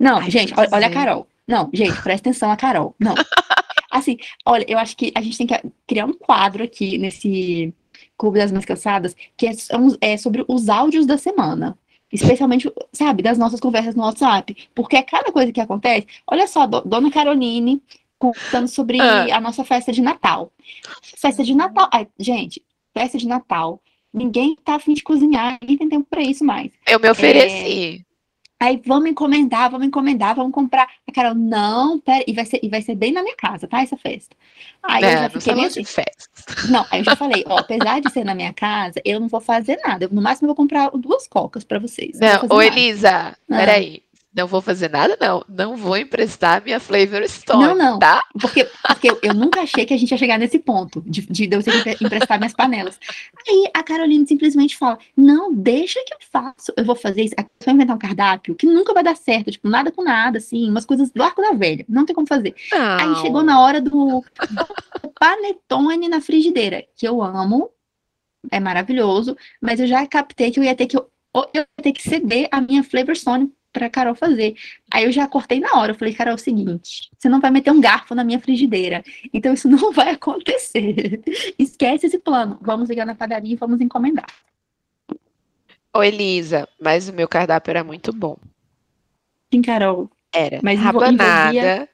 [0.00, 1.28] Não, Ai, gente, olha, olha a Carol.
[1.46, 2.94] Não, gente, presta atenção a Carol.
[2.98, 3.14] Não.
[3.90, 7.72] Assim, olha, eu acho que a gente tem que criar um quadro aqui nesse
[8.18, 9.52] Clube das Mães Cansadas, que é,
[10.00, 11.78] é sobre os áudios da semana
[12.12, 16.06] especialmente, sabe, das nossas conversas no WhatsApp, porque é cada coisa que acontece.
[16.26, 17.80] Olha só, Dona Caroline
[18.20, 19.34] contando sobre ah.
[19.34, 20.52] a nossa festa de Natal.
[21.16, 21.88] Festa de Natal.
[21.90, 22.62] Ai, gente,
[22.94, 23.82] festa de Natal.
[24.12, 26.70] Ninguém tá afim de cozinhar, ninguém tem tempo para isso mais.
[26.86, 28.04] Eu me ofereci.
[28.06, 28.10] É...
[28.62, 30.86] Aí vamos encomendar, vamos encomendar, vamos comprar.
[31.08, 33.80] A Carol, não, pera, e vai ser, e vai ser bem na minha casa, tá?
[33.80, 34.36] Essa festa.
[34.82, 36.28] Aí é, eu já fiquei assim, festa.
[36.68, 39.40] Não, aí eu já falei, ó, apesar de ser na minha casa, eu não vou
[39.40, 40.04] fazer nada.
[40.04, 42.18] Eu, no máximo eu vou comprar duas cocas para vocês.
[42.20, 43.36] Não, não ô Elisa, ah.
[43.48, 44.02] peraí.
[44.32, 45.44] Não vou fazer nada, não.
[45.48, 47.64] Não vou emprestar minha Flavor Stone.
[47.64, 47.98] Não, não.
[47.98, 48.22] Tá?
[48.40, 51.48] Porque, porque eu, eu nunca achei que a gente ia chegar nesse ponto de, de
[51.50, 52.98] eu ter que emprestar minhas panelas.
[53.48, 56.72] Aí a Carolina simplesmente fala: Não, deixa que eu faço.
[56.76, 57.34] Eu vou fazer isso.
[57.36, 59.50] Eu vou inventar um cardápio que nunca vai dar certo.
[59.50, 61.84] Tipo, nada com nada, assim, umas coisas do arco da velha.
[61.88, 62.54] Não tem como fazer.
[62.72, 62.98] Não.
[62.98, 64.24] Aí chegou na hora do,
[65.02, 67.70] do panetone na frigideira, que eu amo.
[68.50, 71.10] É maravilhoso, mas eu já captei que eu ia ter que eu
[71.54, 74.54] ia ter que ceder a minha Flavor Stone para Carol fazer.
[74.92, 75.92] Aí eu já cortei na hora.
[75.92, 79.02] Eu falei, Carol, é o seguinte: você não vai meter um garfo na minha frigideira.
[79.32, 81.20] Então isso não vai acontecer.
[81.58, 82.58] Esquece esse plano.
[82.60, 84.26] Vamos ligar na padaria e vamos encomendar.
[85.92, 88.36] Ô, Elisa, mas o meu cardápio era muito bom.
[89.52, 90.08] Sim, Carol.
[90.32, 91.50] Era mas rabanada.
[91.50, 91.88] Envolvia...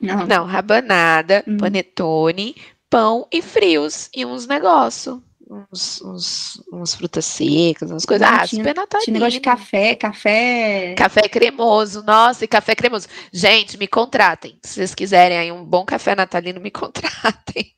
[0.00, 0.26] Não.
[0.26, 1.56] não, rabanada, hum.
[1.56, 2.56] panetone,
[2.90, 5.20] pão e frios e uns negócios
[5.52, 8.26] uns, uns, uns frutas secas, umas coisas.
[8.26, 9.04] Ah, tinha, super natalino.
[9.04, 10.94] Tinha negócio de café, café.
[10.96, 13.06] Café cremoso, nossa, e café cremoso.
[13.32, 14.58] Gente, me contratem.
[14.62, 17.72] Se vocês quiserem aí um bom café natalino, me contratem.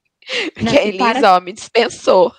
[0.54, 1.36] Porque a Elisa, para...
[1.36, 2.32] ó, me dispensou.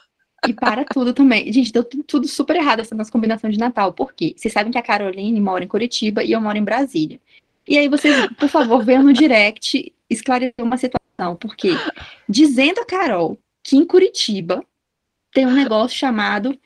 [0.48, 1.52] E para tudo também.
[1.52, 3.94] Gente, deu tudo super errado essa nossa combinação de Natal.
[3.94, 4.34] Por quê?
[4.38, 7.20] Vocês sabem que a Caroline mora em Curitiba e eu moro em Brasília.
[7.68, 11.36] E aí vocês, por favor, venham no direct esclarecer uma situação.
[11.40, 11.72] Porque
[12.30, 14.64] dizendo a Carol que em Curitiba
[15.36, 16.58] tem um negócio chamado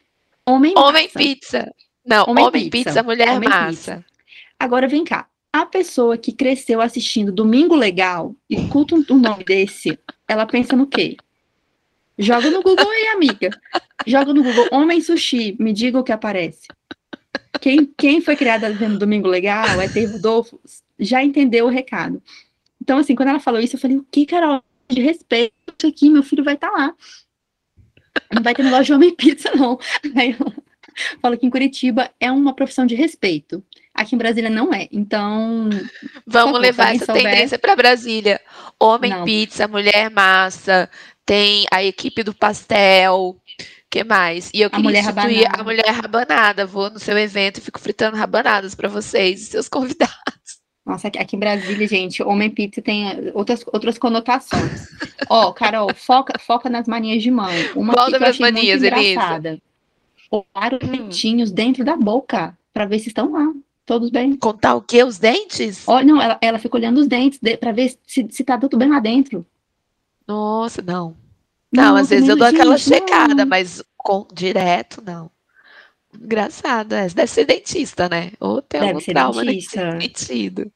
[0.45, 1.73] Homem, homem Pizza.
[2.05, 2.89] Não, Homem, homem pizza.
[2.89, 3.03] pizza.
[3.03, 3.97] Mulher homem Massa.
[3.97, 4.05] Pizza.
[4.59, 5.27] Agora vem cá.
[5.51, 10.75] A pessoa que cresceu assistindo Domingo Legal e escuta um, um nome desse, ela pensa
[10.75, 11.17] no quê?
[12.17, 13.49] Joga no Google aí, amiga.
[14.05, 16.67] Joga no Google Homem Sushi, me diga o que aparece.
[17.59, 20.59] Quem, quem foi criada vendo Domingo Legal, é Dave Rodolfo,
[20.99, 22.21] já entendeu o recado.
[22.79, 24.61] Então, assim, quando ela falou isso, eu falei, o que, Carol?
[24.87, 26.95] De respeito aqui, meu filho vai estar tá lá.
[28.33, 29.79] Não vai ter negócio de homem pizza, não.
[30.15, 30.53] Aí eu
[31.21, 33.63] falo que em Curitiba é uma profissão de respeito.
[33.93, 34.87] Aqui em Brasília não é.
[34.91, 35.69] Então.
[36.25, 37.23] Vamos favor, levar essa souber...
[37.23, 38.39] tendência para Brasília.
[38.79, 39.25] Homem não.
[39.25, 40.89] pizza, mulher massa,
[41.25, 43.37] tem a equipe do pastel.
[43.89, 44.49] que mais?
[44.53, 45.61] E eu queria a mulher instituir rabanada.
[45.61, 46.65] a mulher rabanada.
[46.65, 50.38] Vou no seu evento e fico fritando rabanadas para vocês e seus convidados.
[50.85, 54.87] Nossa, aqui em Brasília, gente, homem pizza tem outras, outras conotações.
[55.29, 57.69] Ó, oh, Carol, foca, foca nas manias de mãe.
[57.75, 59.61] Uma Qual das achei manias, engraçada.
[60.31, 60.91] Olhar os hum.
[60.91, 63.53] dentinhos dentro da boca, para ver se estão lá.
[63.85, 64.35] Todos bem.
[64.35, 65.03] Contar o quê?
[65.03, 65.87] Os dentes?
[65.87, 68.89] Oh, não, ela, ela fica olhando os dentes para ver se, se tá tudo bem
[68.89, 69.45] lá dentro.
[70.27, 71.15] Nossa, não.
[71.71, 73.45] Não, não às vezes eu dou aquela checada, não.
[73.47, 75.31] mas com, direto, não.
[76.13, 78.31] Engraçado, essa deve ser dentista, né?
[78.39, 79.99] Ou tem deve algum ser trauma dentista.
[80.01, 80.71] sentido.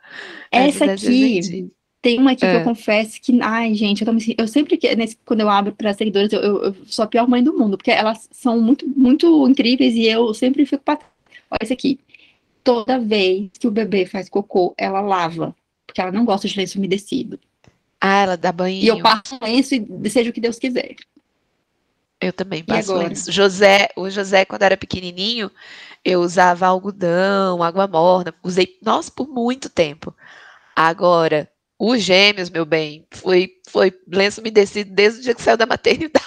[0.51, 1.71] Essa aqui
[2.03, 2.49] tem uma aqui é.
[2.49, 2.63] que eu é.
[2.65, 6.41] confesso que, ai, gente, eu, eu sempre que nesse, quando eu abro para seguidores, eu,
[6.41, 10.05] eu, eu, sou a pior mãe do mundo, porque elas são muito, muito incríveis e
[10.05, 10.99] eu sempre fico para
[11.49, 11.99] Olha esse aqui.
[12.61, 15.55] Toda vez que o bebê faz cocô, ela lava,
[15.87, 17.39] porque ela não gosta de lenço umedecido.
[18.01, 18.83] Ah, ela dá banho.
[18.83, 20.95] E eu passo lenço e seja o que Deus quiser.
[22.23, 23.31] Eu também passo lenço.
[23.31, 25.51] José, o José, quando era pequenininho,
[26.03, 30.15] eu usava algodão, água morna, usei, nossa, por muito tempo.
[30.75, 35.65] Agora, os gêmeos, meu bem, foi, foi lenço umedecido desde o dia que saiu da
[35.65, 36.23] maternidade.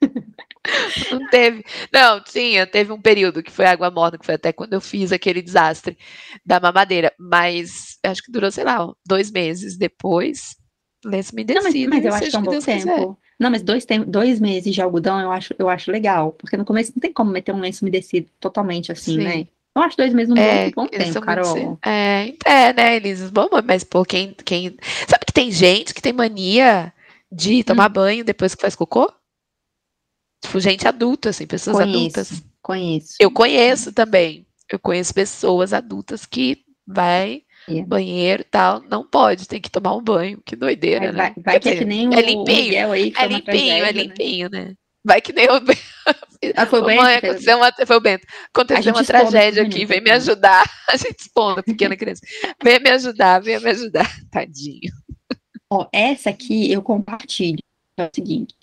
[1.10, 1.64] não teve.
[1.92, 5.12] Não, tinha, teve um período que foi água morna, que foi até quando eu fiz
[5.12, 5.96] aquele desastre
[6.44, 7.12] da mamadeira.
[7.18, 10.56] Mas acho que durou, sei lá, dois meses depois.
[11.04, 11.64] Lenço umedecido.
[11.64, 12.62] Não, mas, mas eu acho que é um bom tempo.
[12.62, 13.25] Quiser.
[13.38, 16.64] Não, mas dois, tem, dois meses de algodão eu acho, eu acho legal, porque no
[16.64, 19.24] começo não tem como meter um lenço umedecido totalmente assim, Sim.
[19.24, 19.46] né?
[19.74, 21.78] Eu acho dois meses um é, bom, bom tempo, Carol.
[21.84, 23.30] É, é, né, Elisa?
[23.30, 24.74] Bom, mas pô, quem, quem.
[25.06, 26.90] Sabe que tem gente que tem mania
[27.30, 27.92] de tomar hum.
[27.92, 29.12] banho depois que faz cocô?
[30.42, 32.42] Tipo, gente adulta, assim, pessoas conheço, adultas.
[32.62, 33.14] Conheço.
[33.20, 34.46] Eu conheço também.
[34.72, 37.42] Eu conheço pessoas adultas que vai
[37.86, 41.34] banheiro e tal, não pode, tem que tomar um banho, que doideira, vai, né?
[41.36, 44.50] Vai, vai que é que nem é limpinho, aí, que é limpinho, tragédia, é limpinho,
[44.50, 44.64] né?
[44.66, 44.74] né?
[45.04, 45.52] Vai que nem o
[46.56, 47.02] ah, foi o Bento?
[47.02, 48.26] Mãe, aconteceu uma, foi o Bento.
[48.52, 50.64] Aconteceu uma tragédia aqui, vem me ajudar.
[50.90, 52.22] A gente expondo, pequena criança.
[52.60, 54.10] Vem me ajudar, vem me ajudar.
[54.32, 54.92] Tadinho.
[55.70, 57.60] Ó, essa aqui eu compartilho.
[57.96, 58.54] É o seguinte,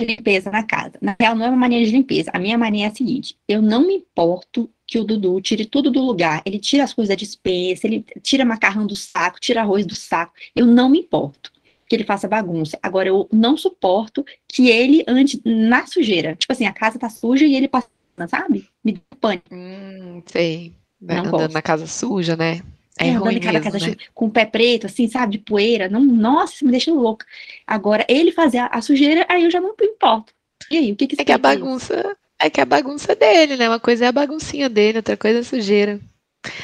[0.00, 0.98] limpeza na casa.
[1.00, 2.30] Na real, não é uma mania de limpeza.
[2.32, 5.88] A minha mania é a seguinte: eu não me importo que o Dudu tire tudo
[5.88, 6.42] do lugar.
[6.44, 10.32] Ele tira as coisas da dispensa, ele tira macarrão do saco, tira arroz do saco.
[10.54, 11.52] Eu não me importo
[11.88, 12.76] que ele faça bagunça.
[12.82, 16.34] Agora, eu não suporto que ele ande na sujeira.
[16.34, 17.88] Tipo assim, a casa tá suja e ele passa,
[18.28, 18.68] sabe?
[18.84, 19.54] Me dá pânico.
[19.54, 20.74] Hum, sei.
[21.00, 21.52] Não Andando gosto.
[21.52, 22.60] na casa suja, né?
[22.98, 23.96] É, é ruim mesmo, casa né?
[24.12, 25.88] com o pé preto, assim, sabe, de poeira.
[25.88, 27.24] Não, nossa, me deixa louca.
[27.64, 30.32] Agora, ele fazer a, a, sujeira, aí eu já não me importo.
[30.68, 33.68] E aí, o que que É que a bagunça, é que a bagunça dele, né?
[33.68, 36.00] Uma coisa é a baguncinha dele, outra coisa é a sujeira.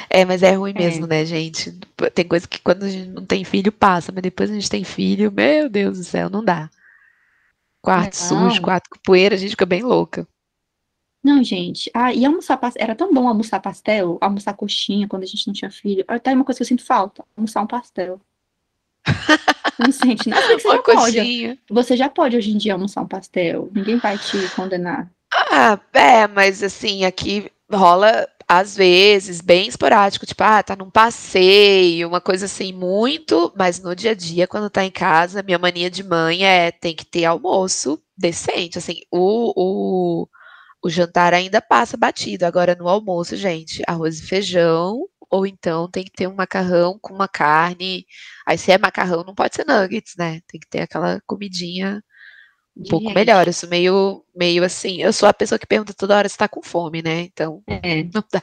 [0.09, 0.79] É, mas é ruim é.
[0.79, 1.79] mesmo, né, gente?
[2.15, 4.85] Tem coisa que quando a gente não tem filho passa, mas depois a gente tem
[4.85, 6.71] filho, meu Deus do céu, não dá.
[7.83, 8.51] Quarto não.
[8.51, 10.27] sujo, quarto com poeira, a gente fica bem louca.
[11.23, 11.91] Não, gente.
[11.93, 12.83] Ah, e almoçar pastel.
[12.83, 16.05] Era tão bom almoçar pastel, almoçar coxinha quando a gente não tinha filho.
[16.09, 18.21] Até uma coisa que eu sinto falta: almoçar um pastel.
[19.79, 20.59] Não sente nada.
[20.59, 21.57] Você já coxinha.
[21.57, 21.61] pode.
[21.69, 23.69] Você já pode hoje em dia almoçar um pastel.
[23.75, 25.11] Ninguém vai te condenar.
[25.33, 32.07] Ah, é, mas assim, aqui rola às vezes, bem esporádico, tipo, ah, tá num passeio,
[32.07, 35.91] uma coisa assim, muito, mas no dia a dia, quando tá em casa, minha mania
[35.91, 40.29] de mãe é tem que ter almoço decente, assim, o, o,
[40.85, 46.05] o jantar ainda passa batido, agora no almoço, gente, arroz e feijão, ou então tem
[46.05, 48.07] que ter um macarrão com uma carne,
[48.47, 52.03] aí se é macarrão não pode ser nuggets, né, tem que ter aquela comidinha
[52.77, 53.47] um pouco melhor.
[53.47, 55.03] Eu sou meio, meio assim.
[55.03, 57.23] Eu sou a pessoa que pergunta toda hora se tá com fome, né?
[57.23, 58.03] Então, é.
[58.05, 58.43] não dá.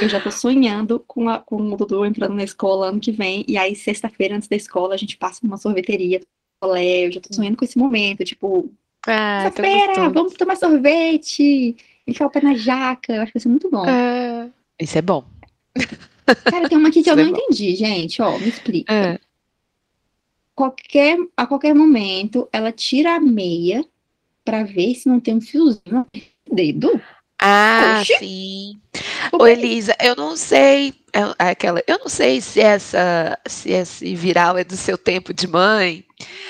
[0.00, 3.44] Eu já tô sonhando com, a, com o Dudu entrando na escola ano que vem.
[3.48, 6.20] E aí, sexta-feira, antes da escola, a gente passa numa sorveteria.
[6.62, 8.24] Eu já tô sonhando com esse momento.
[8.24, 8.70] Tipo,
[9.06, 13.14] ah, sexta-feira, vamos tomar sorvete, enfiar o pé na jaca.
[13.14, 13.84] Eu acho que vai ser muito bom.
[13.84, 15.24] Ah, isso é bom.
[16.44, 18.22] Cara, tem uma aqui que eu é não é entendi, gente.
[18.22, 18.92] Ó, me explica.
[18.92, 19.18] É
[20.54, 23.84] qualquer, a qualquer momento, ela tira a meia
[24.44, 26.06] para ver se não tem um fiozinho no
[26.54, 27.00] dedo.
[27.40, 28.18] Ah, Oxi.
[28.18, 28.80] sim.
[29.32, 34.14] Ô, Elisa, eu não sei, é, é aquela, eu não sei se essa, se esse
[34.14, 36.04] viral é do seu tempo de mãe,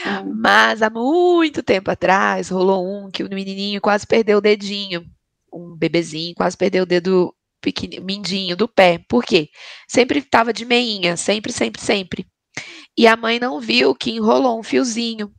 [0.05, 0.23] ah.
[0.23, 5.07] mas há muito tempo atrás rolou um que o menininho quase perdeu o dedinho,
[5.53, 8.99] um bebezinho quase perdeu o dedo pequenininho, mindinho do pé.
[9.09, 9.49] Por quê?
[9.89, 12.27] Sempre estava de meinha, sempre, sempre, sempre.
[12.97, 15.33] E a mãe não viu que enrolou um fiozinho.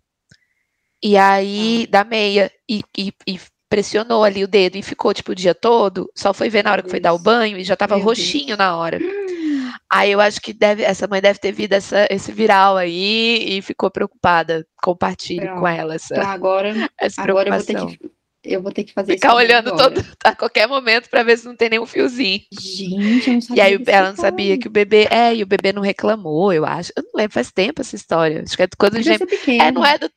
[1.04, 3.39] E aí, da meia, e, e, e
[3.70, 6.10] pressionou ali o dedo e ficou, tipo, o dia todo.
[6.16, 8.48] Só foi ver na hora que foi dar o banho e já tava Meu roxinho
[8.48, 8.60] Deus.
[8.60, 9.00] na hora.
[9.92, 13.62] Aí eu acho que deve, essa mãe deve ter visto essa, esse viral aí e
[13.62, 14.66] ficou preocupada.
[14.82, 18.12] Compartilhe com ela essa, então agora, essa agora eu vou ter que
[18.43, 19.91] eu vou ter que fazer Ficar olhando agora.
[19.95, 22.41] todo, a qualquer momento para ver se não tem nenhum fiozinho.
[22.51, 23.63] Gente, eu não sabia.
[23.63, 25.08] E aí ela não sabia que o bebê.
[25.10, 26.91] É, e o bebê não reclamou, eu acho.
[26.95, 28.43] Eu não lembro, faz tempo essa história.
[28.43, 29.32] Acho que é quando os gêmeos.
[29.47, 30.10] É, não é do.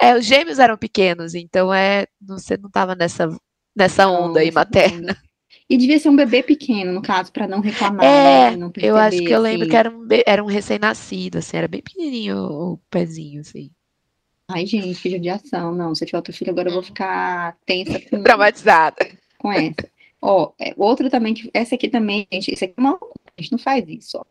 [0.00, 2.06] É, os gêmeos eram pequenos, então é.
[2.20, 3.28] Você não estava nessa,
[3.76, 5.16] nessa onda não, aí materna.
[5.68, 8.04] E devia ser um bebê pequeno, no caso, para não reclamar.
[8.04, 9.70] É, né, eu acho que eu lembro assim.
[9.70, 13.70] que era um, era um recém-nascido, assim, era bem pequenininho o pezinho, assim.
[14.48, 15.74] Ai, gente, que judiação.
[15.74, 18.00] Não, se eu tiver outro filho, agora eu vou ficar tensa.
[18.00, 19.10] Com, Traumatizada.
[19.38, 19.88] Com essa.
[20.20, 22.98] Ó, é, outra também, essa aqui também, gente, isso aqui é uma
[23.38, 24.24] a gente não faz isso, ó.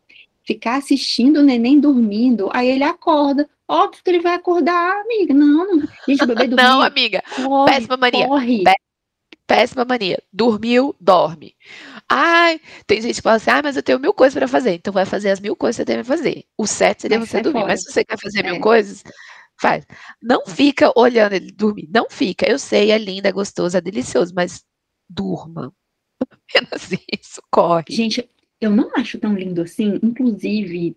[0.44, 3.48] Ficar assistindo o neném dormindo, aí ele acorda.
[3.66, 5.34] Óbvio que ele vai acordar, amiga.
[5.34, 5.88] Não, não.
[6.06, 6.56] Gente, o bebê dormiu.
[6.56, 7.22] Não, amiga.
[7.36, 8.26] Corre, Péssima mania.
[8.26, 8.64] Corre.
[9.46, 10.22] Péssima mania.
[10.32, 11.54] Dormiu, dorme.
[12.08, 14.72] Ai, tem gente que fala assim, ah, mas eu tenho mil coisas para fazer.
[14.74, 16.44] Então vai fazer as mil coisas que você tem pra fazer.
[16.56, 17.60] O certo seria mas você dormir.
[17.60, 17.72] Fora.
[17.72, 18.50] Mas se você quer fazer é.
[18.50, 19.04] mil coisas,
[19.60, 19.84] Faz.
[20.22, 21.88] Não fica olhando ele dormir.
[21.92, 22.48] Não fica.
[22.48, 24.64] Eu sei, é lindo, é gostoso, é delicioso, mas
[25.08, 25.72] durma.
[26.30, 27.84] Apenas isso, corre.
[27.90, 28.28] Gente,
[28.60, 29.98] eu não acho tão lindo assim.
[30.02, 30.96] Inclusive,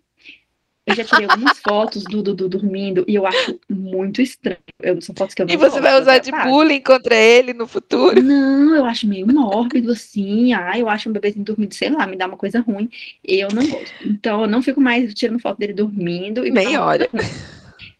[0.84, 4.58] eu já tirei algumas fotos do Dudu dormindo e eu acho muito estranho.
[4.80, 7.66] Eu, são fotos que eu não E você vai usar de bullying contra ele no
[7.66, 8.20] futuro?
[8.22, 10.52] Não, eu acho meio mórbido assim.
[10.52, 12.90] Ah, eu acho um bebezinho dormindo, sei lá, me dá uma coisa ruim.
[13.24, 13.92] Eu não gosto.
[14.04, 16.46] Então eu não fico mais tirando foto dele dormindo.
[16.46, 17.08] E Nem olha.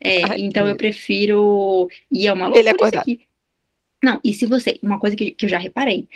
[0.03, 1.89] É, Ai, então eu prefiro.
[2.11, 3.21] E é uma loucura Ele isso aqui.
[4.03, 4.79] Não, e se você.
[4.83, 6.09] Uma coisa que, que eu já reparei.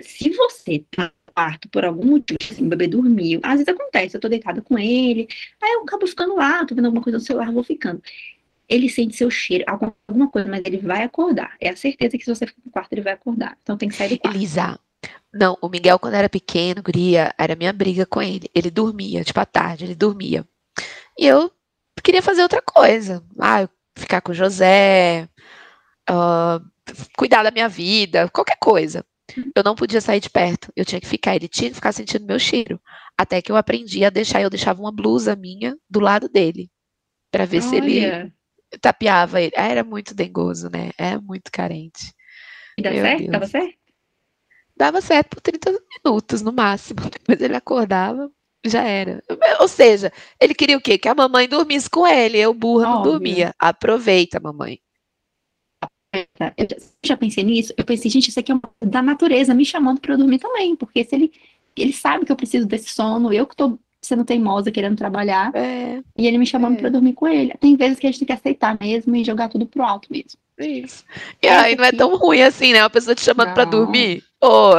[0.00, 4.16] Se você tá no quarto por algum motivo, assim, o bebê dormiu, às vezes acontece,
[4.16, 5.28] eu tô deitada com ele,
[5.62, 8.02] aí eu acabo ficando lá, tô vendo alguma coisa no celular, vou ficando.
[8.66, 11.54] Ele sente seu cheiro, alguma coisa, mas ele vai acordar.
[11.60, 13.58] É a certeza que se você ficar no quarto, ele vai acordar.
[13.62, 14.36] Então tem que sair do quarto.
[14.36, 14.78] Elisa,
[15.32, 18.48] não, o Miguel, quando era pequeno, guria, era minha briga com ele.
[18.54, 20.46] Ele dormia, tipo, à tarde, ele dormia.
[21.18, 21.52] E eu
[22.02, 23.22] queria fazer outra coisa.
[23.38, 25.28] Ah, ficar com o José,
[26.08, 26.60] uh,
[27.16, 29.04] cuidar da minha vida, qualquer coisa.
[29.54, 32.26] Eu não podia sair de perto, eu tinha que ficar, ele tinha que ficar sentindo
[32.26, 32.80] meu cheiro.
[33.16, 36.70] Até que eu aprendi a deixar, eu deixava uma blusa minha do lado dele,
[37.30, 37.68] para ver Olha.
[37.68, 38.32] se ele
[38.80, 39.52] tapeava ele.
[39.56, 40.90] Ah, era muito dengoso, né?
[40.98, 42.12] É muito carente.
[42.76, 43.18] E dá certo?
[43.18, 43.30] Deus.
[43.30, 43.78] Dava certo?
[44.76, 47.00] Dava certo por 30 minutos no máximo.
[47.10, 48.30] Depois ele acordava,
[48.64, 49.22] já era.
[49.60, 50.98] Ou seja, ele queria o quê?
[50.98, 52.38] Que a mamãe dormisse com ele.
[52.38, 52.94] Eu, burra, Óbvio.
[52.96, 53.54] não dormia.
[53.58, 54.78] Aproveita, mamãe.
[56.56, 56.66] Eu
[57.04, 57.72] já pensei nisso.
[57.76, 60.76] Eu pensei, gente, isso aqui é uma, da natureza me chamando para eu dormir também.
[60.76, 61.32] Porque se ele,
[61.76, 66.02] ele sabe que eu preciso desse sono, eu que estou sendo teimosa, querendo trabalhar, é,
[66.16, 66.80] e ele me chamando é.
[66.80, 67.54] para dormir com ele.
[67.60, 70.38] Tem vezes que a gente tem que aceitar mesmo e jogar tudo pro alto mesmo.
[70.58, 71.04] Isso.
[71.42, 72.82] E aí não é tão ruim assim, né?
[72.82, 74.22] Uma pessoa te chamando para dormir.
[74.42, 74.72] Oh.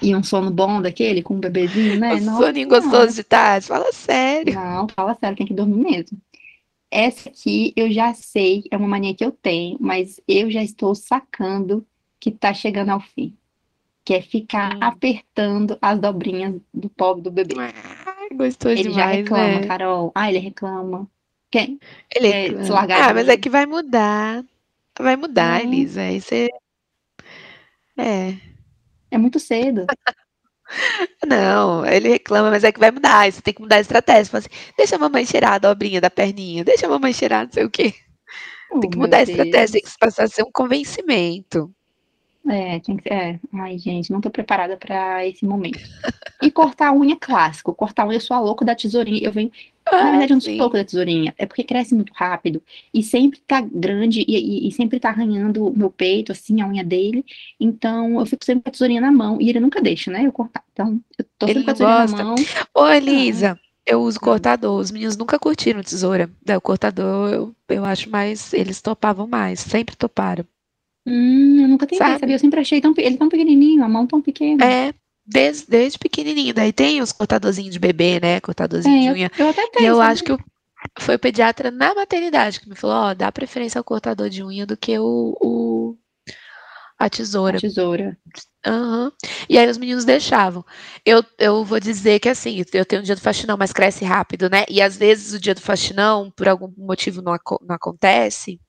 [0.00, 2.14] E um sono bom daquele, com um bebezinho, né?
[2.14, 4.54] Um soninho gostoso de tarde, fala sério.
[4.54, 6.18] Não, fala sério, tem que dormir mesmo.
[6.90, 10.94] Essa aqui eu já sei, é uma mania que eu tenho, mas eu já estou
[10.94, 11.86] sacando
[12.18, 13.34] que tá chegando ao fim.
[14.04, 14.78] Que é ficar hum.
[14.80, 17.54] apertando as dobrinhas do pobre do bebê.
[17.58, 19.66] Ah, gostou ele demais, já reclama, né?
[19.66, 20.12] Carol.
[20.14, 21.06] Ah, ele reclama.
[21.50, 21.78] Quem?
[22.14, 22.48] Ele é,
[22.90, 24.44] Ah, mas é que vai mudar.
[24.98, 25.68] Vai mudar, hum.
[25.68, 26.02] Elisa.
[26.02, 26.48] Aí você.
[27.96, 28.34] É.
[29.10, 29.86] É muito cedo.
[31.26, 33.30] Não, ele reclama, mas é que vai mudar.
[33.30, 34.30] Você tem que mudar a estratégia.
[34.30, 37.52] Fala assim, deixa a mamãe cheirar a dobrinha da perninha, deixa a mamãe cheirar não
[37.52, 37.94] sei o quê.
[38.70, 41.72] Oh, tem que mudar a estratégia, tem que passar a ser um convencimento.
[42.48, 43.38] É, tem que é.
[43.52, 45.80] Ai, gente, não tô preparada para esse momento.
[46.42, 47.74] E cortar a unha clássico.
[47.74, 49.20] Cortar a unha, eu sou a louco da tesourinha.
[49.22, 49.50] Eu venho.
[49.86, 51.34] Ah, na verdade, eu não sou louco da tesourinha.
[51.36, 55.66] É porque cresce muito rápido e sempre tá grande e, e, e, sempre tá arranhando
[55.66, 57.24] o meu peito, assim, a unha dele.
[57.58, 60.26] Então, eu fico sempre com a tesourinha na mão e ele nunca deixa, né?
[60.26, 60.62] Eu cortar.
[60.72, 62.16] Então, eu tô sempre ele com a tesourinha gosta.
[62.16, 62.36] na mão.
[62.74, 63.58] Ô, Elisa.
[63.62, 63.68] Ah.
[63.86, 64.78] Eu uso cortador.
[64.78, 66.30] Os meninos nunca curtiram tesoura.
[66.54, 68.52] O cortador, eu, eu acho mais.
[68.52, 69.60] Eles topavam mais.
[69.60, 70.44] Sempre toparam.
[71.08, 72.20] Hum, eu nunca tentei, sabe?
[72.20, 72.34] sabia?
[72.34, 74.64] Eu sempre achei tão, ele tão pequenininho, a mão tão pequena.
[74.64, 74.92] É,
[75.26, 76.52] desde, desde pequenininho.
[76.52, 78.40] Daí tem os cortadorzinhos de bebê, né?
[78.40, 79.30] Cortadorzinho é, de unha.
[79.38, 79.84] Eu, eu até tenho.
[79.84, 80.36] E eu acho que
[81.00, 84.66] foi o pediatra na maternidade que me falou, ó, dá preferência ao cortador de unha
[84.66, 85.96] do que o, o
[86.98, 87.58] a tesoura.
[87.58, 88.18] A tesoura.
[88.66, 89.12] Uhum.
[89.48, 90.64] E aí os meninos deixavam.
[91.06, 94.50] Eu, eu vou dizer que assim, eu tenho um dia do faxinão, mas cresce rápido,
[94.50, 94.64] né?
[94.68, 98.60] E às vezes o dia do faxinão, por algum motivo, não, não acontece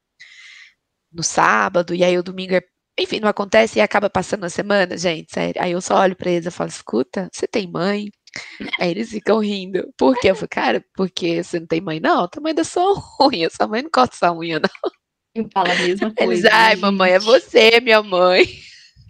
[1.11, 2.61] no sábado, e aí o domingo é,
[2.99, 5.61] enfim, não acontece e acaba passando a semana, gente, sério.
[5.61, 8.09] Aí eu só olho pra eles e falo, escuta, você tem mãe?
[8.79, 9.91] Aí eles ficam rindo.
[9.97, 10.31] Por quê?
[10.31, 11.99] Eu falo, cara, porque você não tem mãe?
[11.99, 14.69] Não, a mãe da sua unha, sua mãe não corta sua unha, não.
[15.35, 16.33] Eu falo a mesma coisa.
[16.33, 16.81] Eles, ai, gente.
[16.81, 18.45] mamãe, é você, minha mãe.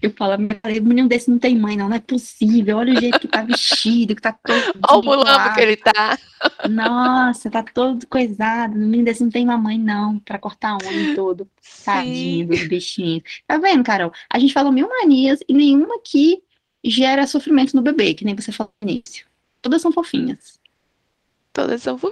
[0.01, 0.37] Eu falo,
[0.81, 2.77] menino desse não tem mãe, não, não é possível.
[2.77, 4.57] Olha o jeito que tá vestido, que tá todo.
[4.89, 6.17] Olha o mulambo que ele tá.
[6.69, 8.75] Nossa, tá todo coisado.
[8.75, 11.49] O menino desse não tem mamãe, não, pra cortar unha todo.
[11.83, 13.41] Tadinho dos bichinhos.
[13.45, 14.13] Tá vendo, Carol?
[14.31, 16.41] A gente falou mil manias e nenhuma aqui
[16.83, 19.25] gera sofrimento no bebê, que nem você falou no início.
[19.61, 20.58] Todas são fofinhas.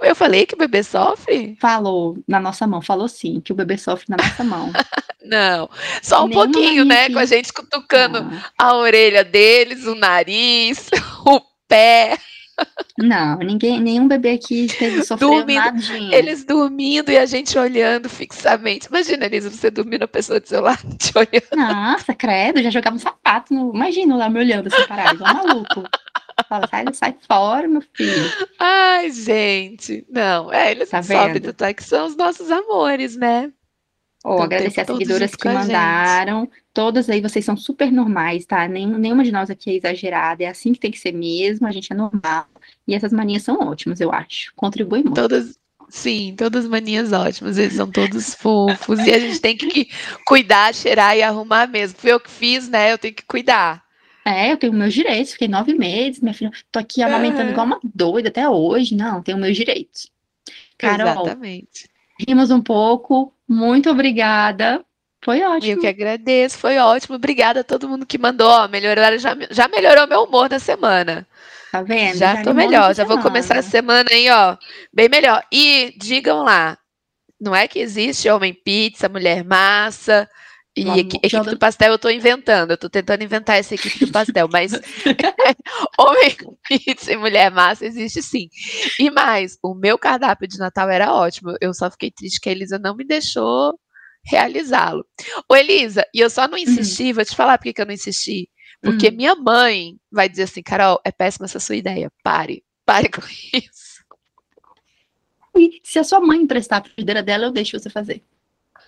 [0.02, 1.56] Eu falei que o bebê sofre?
[1.60, 4.72] Falou na nossa mão, falou sim, que o bebê sofre na nossa mão.
[5.24, 5.68] Não,
[6.02, 7.10] só um pouquinho, né?
[7.10, 8.50] Com a gente cutucando ah.
[8.56, 10.88] a orelha deles, o nariz,
[11.26, 12.16] o pé.
[12.98, 18.88] Não, ninguém, nenhum bebê aqui esteve sofrendo dormindo, Eles dormindo e a gente olhando fixamente.
[18.88, 21.56] Imagina, Elisa, você dormindo a pessoa do seu lado te olhando.
[21.56, 23.54] Nossa, credo, já jogava um sapato.
[23.54, 23.72] No...
[23.72, 25.84] Imagina lá me olhando assim parado, maluco.
[26.48, 28.32] Fala, sai, sai fora, meu filho.
[28.58, 30.06] Ai, gente.
[30.08, 33.52] Não, é, eles tá sobem tá, que são os nossos amores, né?
[34.24, 36.48] Oh, então, agradecer as seguidoras que mandaram.
[36.72, 38.66] Todas aí, vocês são super normais, tá?
[38.66, 40.42] Nem, nenhuma de nós aqui é exagerada.
[40.42, 42.46] É assim que tem que ser mesmo, a gente é normal.
[42.86, 44.52] E essas manias são ótimas, eu acho.
[44.56, 45.20] Contribuem muito.
[45.20, 45.58] Todas,
[45.88, 47.58] sim, todas manias ótimas.
[47.58, 48.98] Eles são todos fofos.
[49.00, 49.88] e a gente tem que
[50.26, 51.98] cuidar, cheirar e arrumar mesmo.
[51.98, 52.92] Foi eu que fiz, né?
[52.92, 53.87] Eu tenho que cuidar.
[54.28, 55.32] É, eu tenho meus direitos.
[55.32, 56.52] Fiquei nove meses, minha filha.
[56.70, 57.50] Tô aqui amamentando uhum.
[57.50, 58.94] igual uma doida até hoje.
[58.94, 60.10] Não, tenho meus direitos.
[60.76, 61.88] Carol, Exatamente.
[62.28, 63.32] Rimos um pouco.
[63.48, 64.84] Muito obrigada.
[65.24, 65.72] Foi ótimo.
[65.72, 67.16] Eu que agradeço, foi ótimo.
[67.16, 68.50] Obrigada a todo mundo que mandou.
[68.50, 71.26] Ó, melhorar, já, já melhorou meu humor da semana.
[71.72, 72.18] Tá vendo?
[72.18, 72.94] Já, já tô melhor.
[72.94, 74.56] Já vou começar a semana aí, ó,
[74.92, 75.42] bem melhor.
[75.50, 76.76] E digam lá,
[77.40, 80.28] não é que existe homem pizza, mulher massa,
[80.78, 84.12] e Lá, equipe do pastel eu tô inventando, eu tô tentando inventar essa equipe do
[84.12, 84.72] pastel, mas
[85.98, 86.36] homem
[86.68, 88.48] pizza e mulher massa existe sim.
[88.98, 92.52] E mais, o meu cardápio de Natal era ótimo, eu só fiquei triste que a
[92.52, 93.78] Elisa não me deixou
[94.24, 95.04] realizá-lo.
[95.48, 97.14] Ô Elisa, e eu só não insisti, uhum.
[97.14, 98.48] vou te falar por que eu não insisti.
[98.80, 99.16] Porque uhum.
[99.16, 104.04] minha mãe vai dizer assim, Carol, é péssima essa sua ideia, pare, pare com isso.
[105.56, 108.22] E se a sua mãe emprestar a frigideira dela, eu deixo você fazer.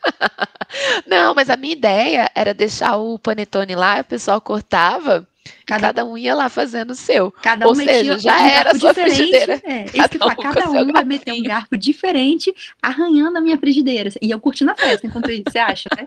[1.06, 5.26] Não, mas a minha ideia era deixar o panetone lá, o pessoal cortava,
[5.66, 7.30] cada, cada um ia lá fazendo o seu.
[7.42, 9.60] Cada um Ou seja, já um era sua frigideira.
[9.64, 14.10] É, cada, um, cada um vai meter um garfo diferente, arranhando a minha frigideira.
[14.20, 16.06] E eu curtindo a festa enquanto isso, você acha, né?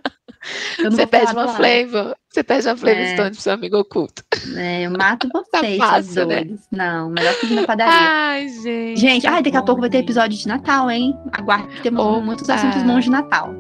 [0.83, 2.15] Você pede uma flavor.
[2.29, 3.13] Você pede uma flavor é.
[3.13, 4.23] stone pro seu amigo oculto.
[4.57, 6.45] É, eu mato vocês, tá fácil, né?
[6.71, 7.93] Não, melhor que na padaria.
[7.93, 8.99] Ai, gente.
[8.99, 11.15] Gente, ai, daqui a pouco vai ter episódio de Natal, hein?
[11.31, 12.19] Aguarde que temos Opa.
[12.19, 13.53] muitos assuntos bons de Natal.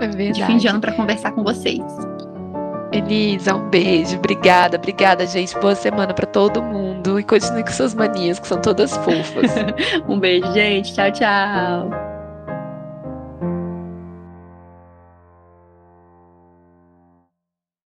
[0.00, 0.32] É verdade.
[0.32, 1.82] De fim de ano para conversar com vocês.
[2.92, 4.16] Elisa, um beijo.
[4.16, 5.58] Obrigada, obrigada, gente.
[5.58, 7.18] Boa semana para todo mundo.
[7.18, 9.50] E continue com suas manias, que são todas fofas.
[10.08, 10.94] um beijo, gente.
[10.94, 12.13] Tchau, tchau.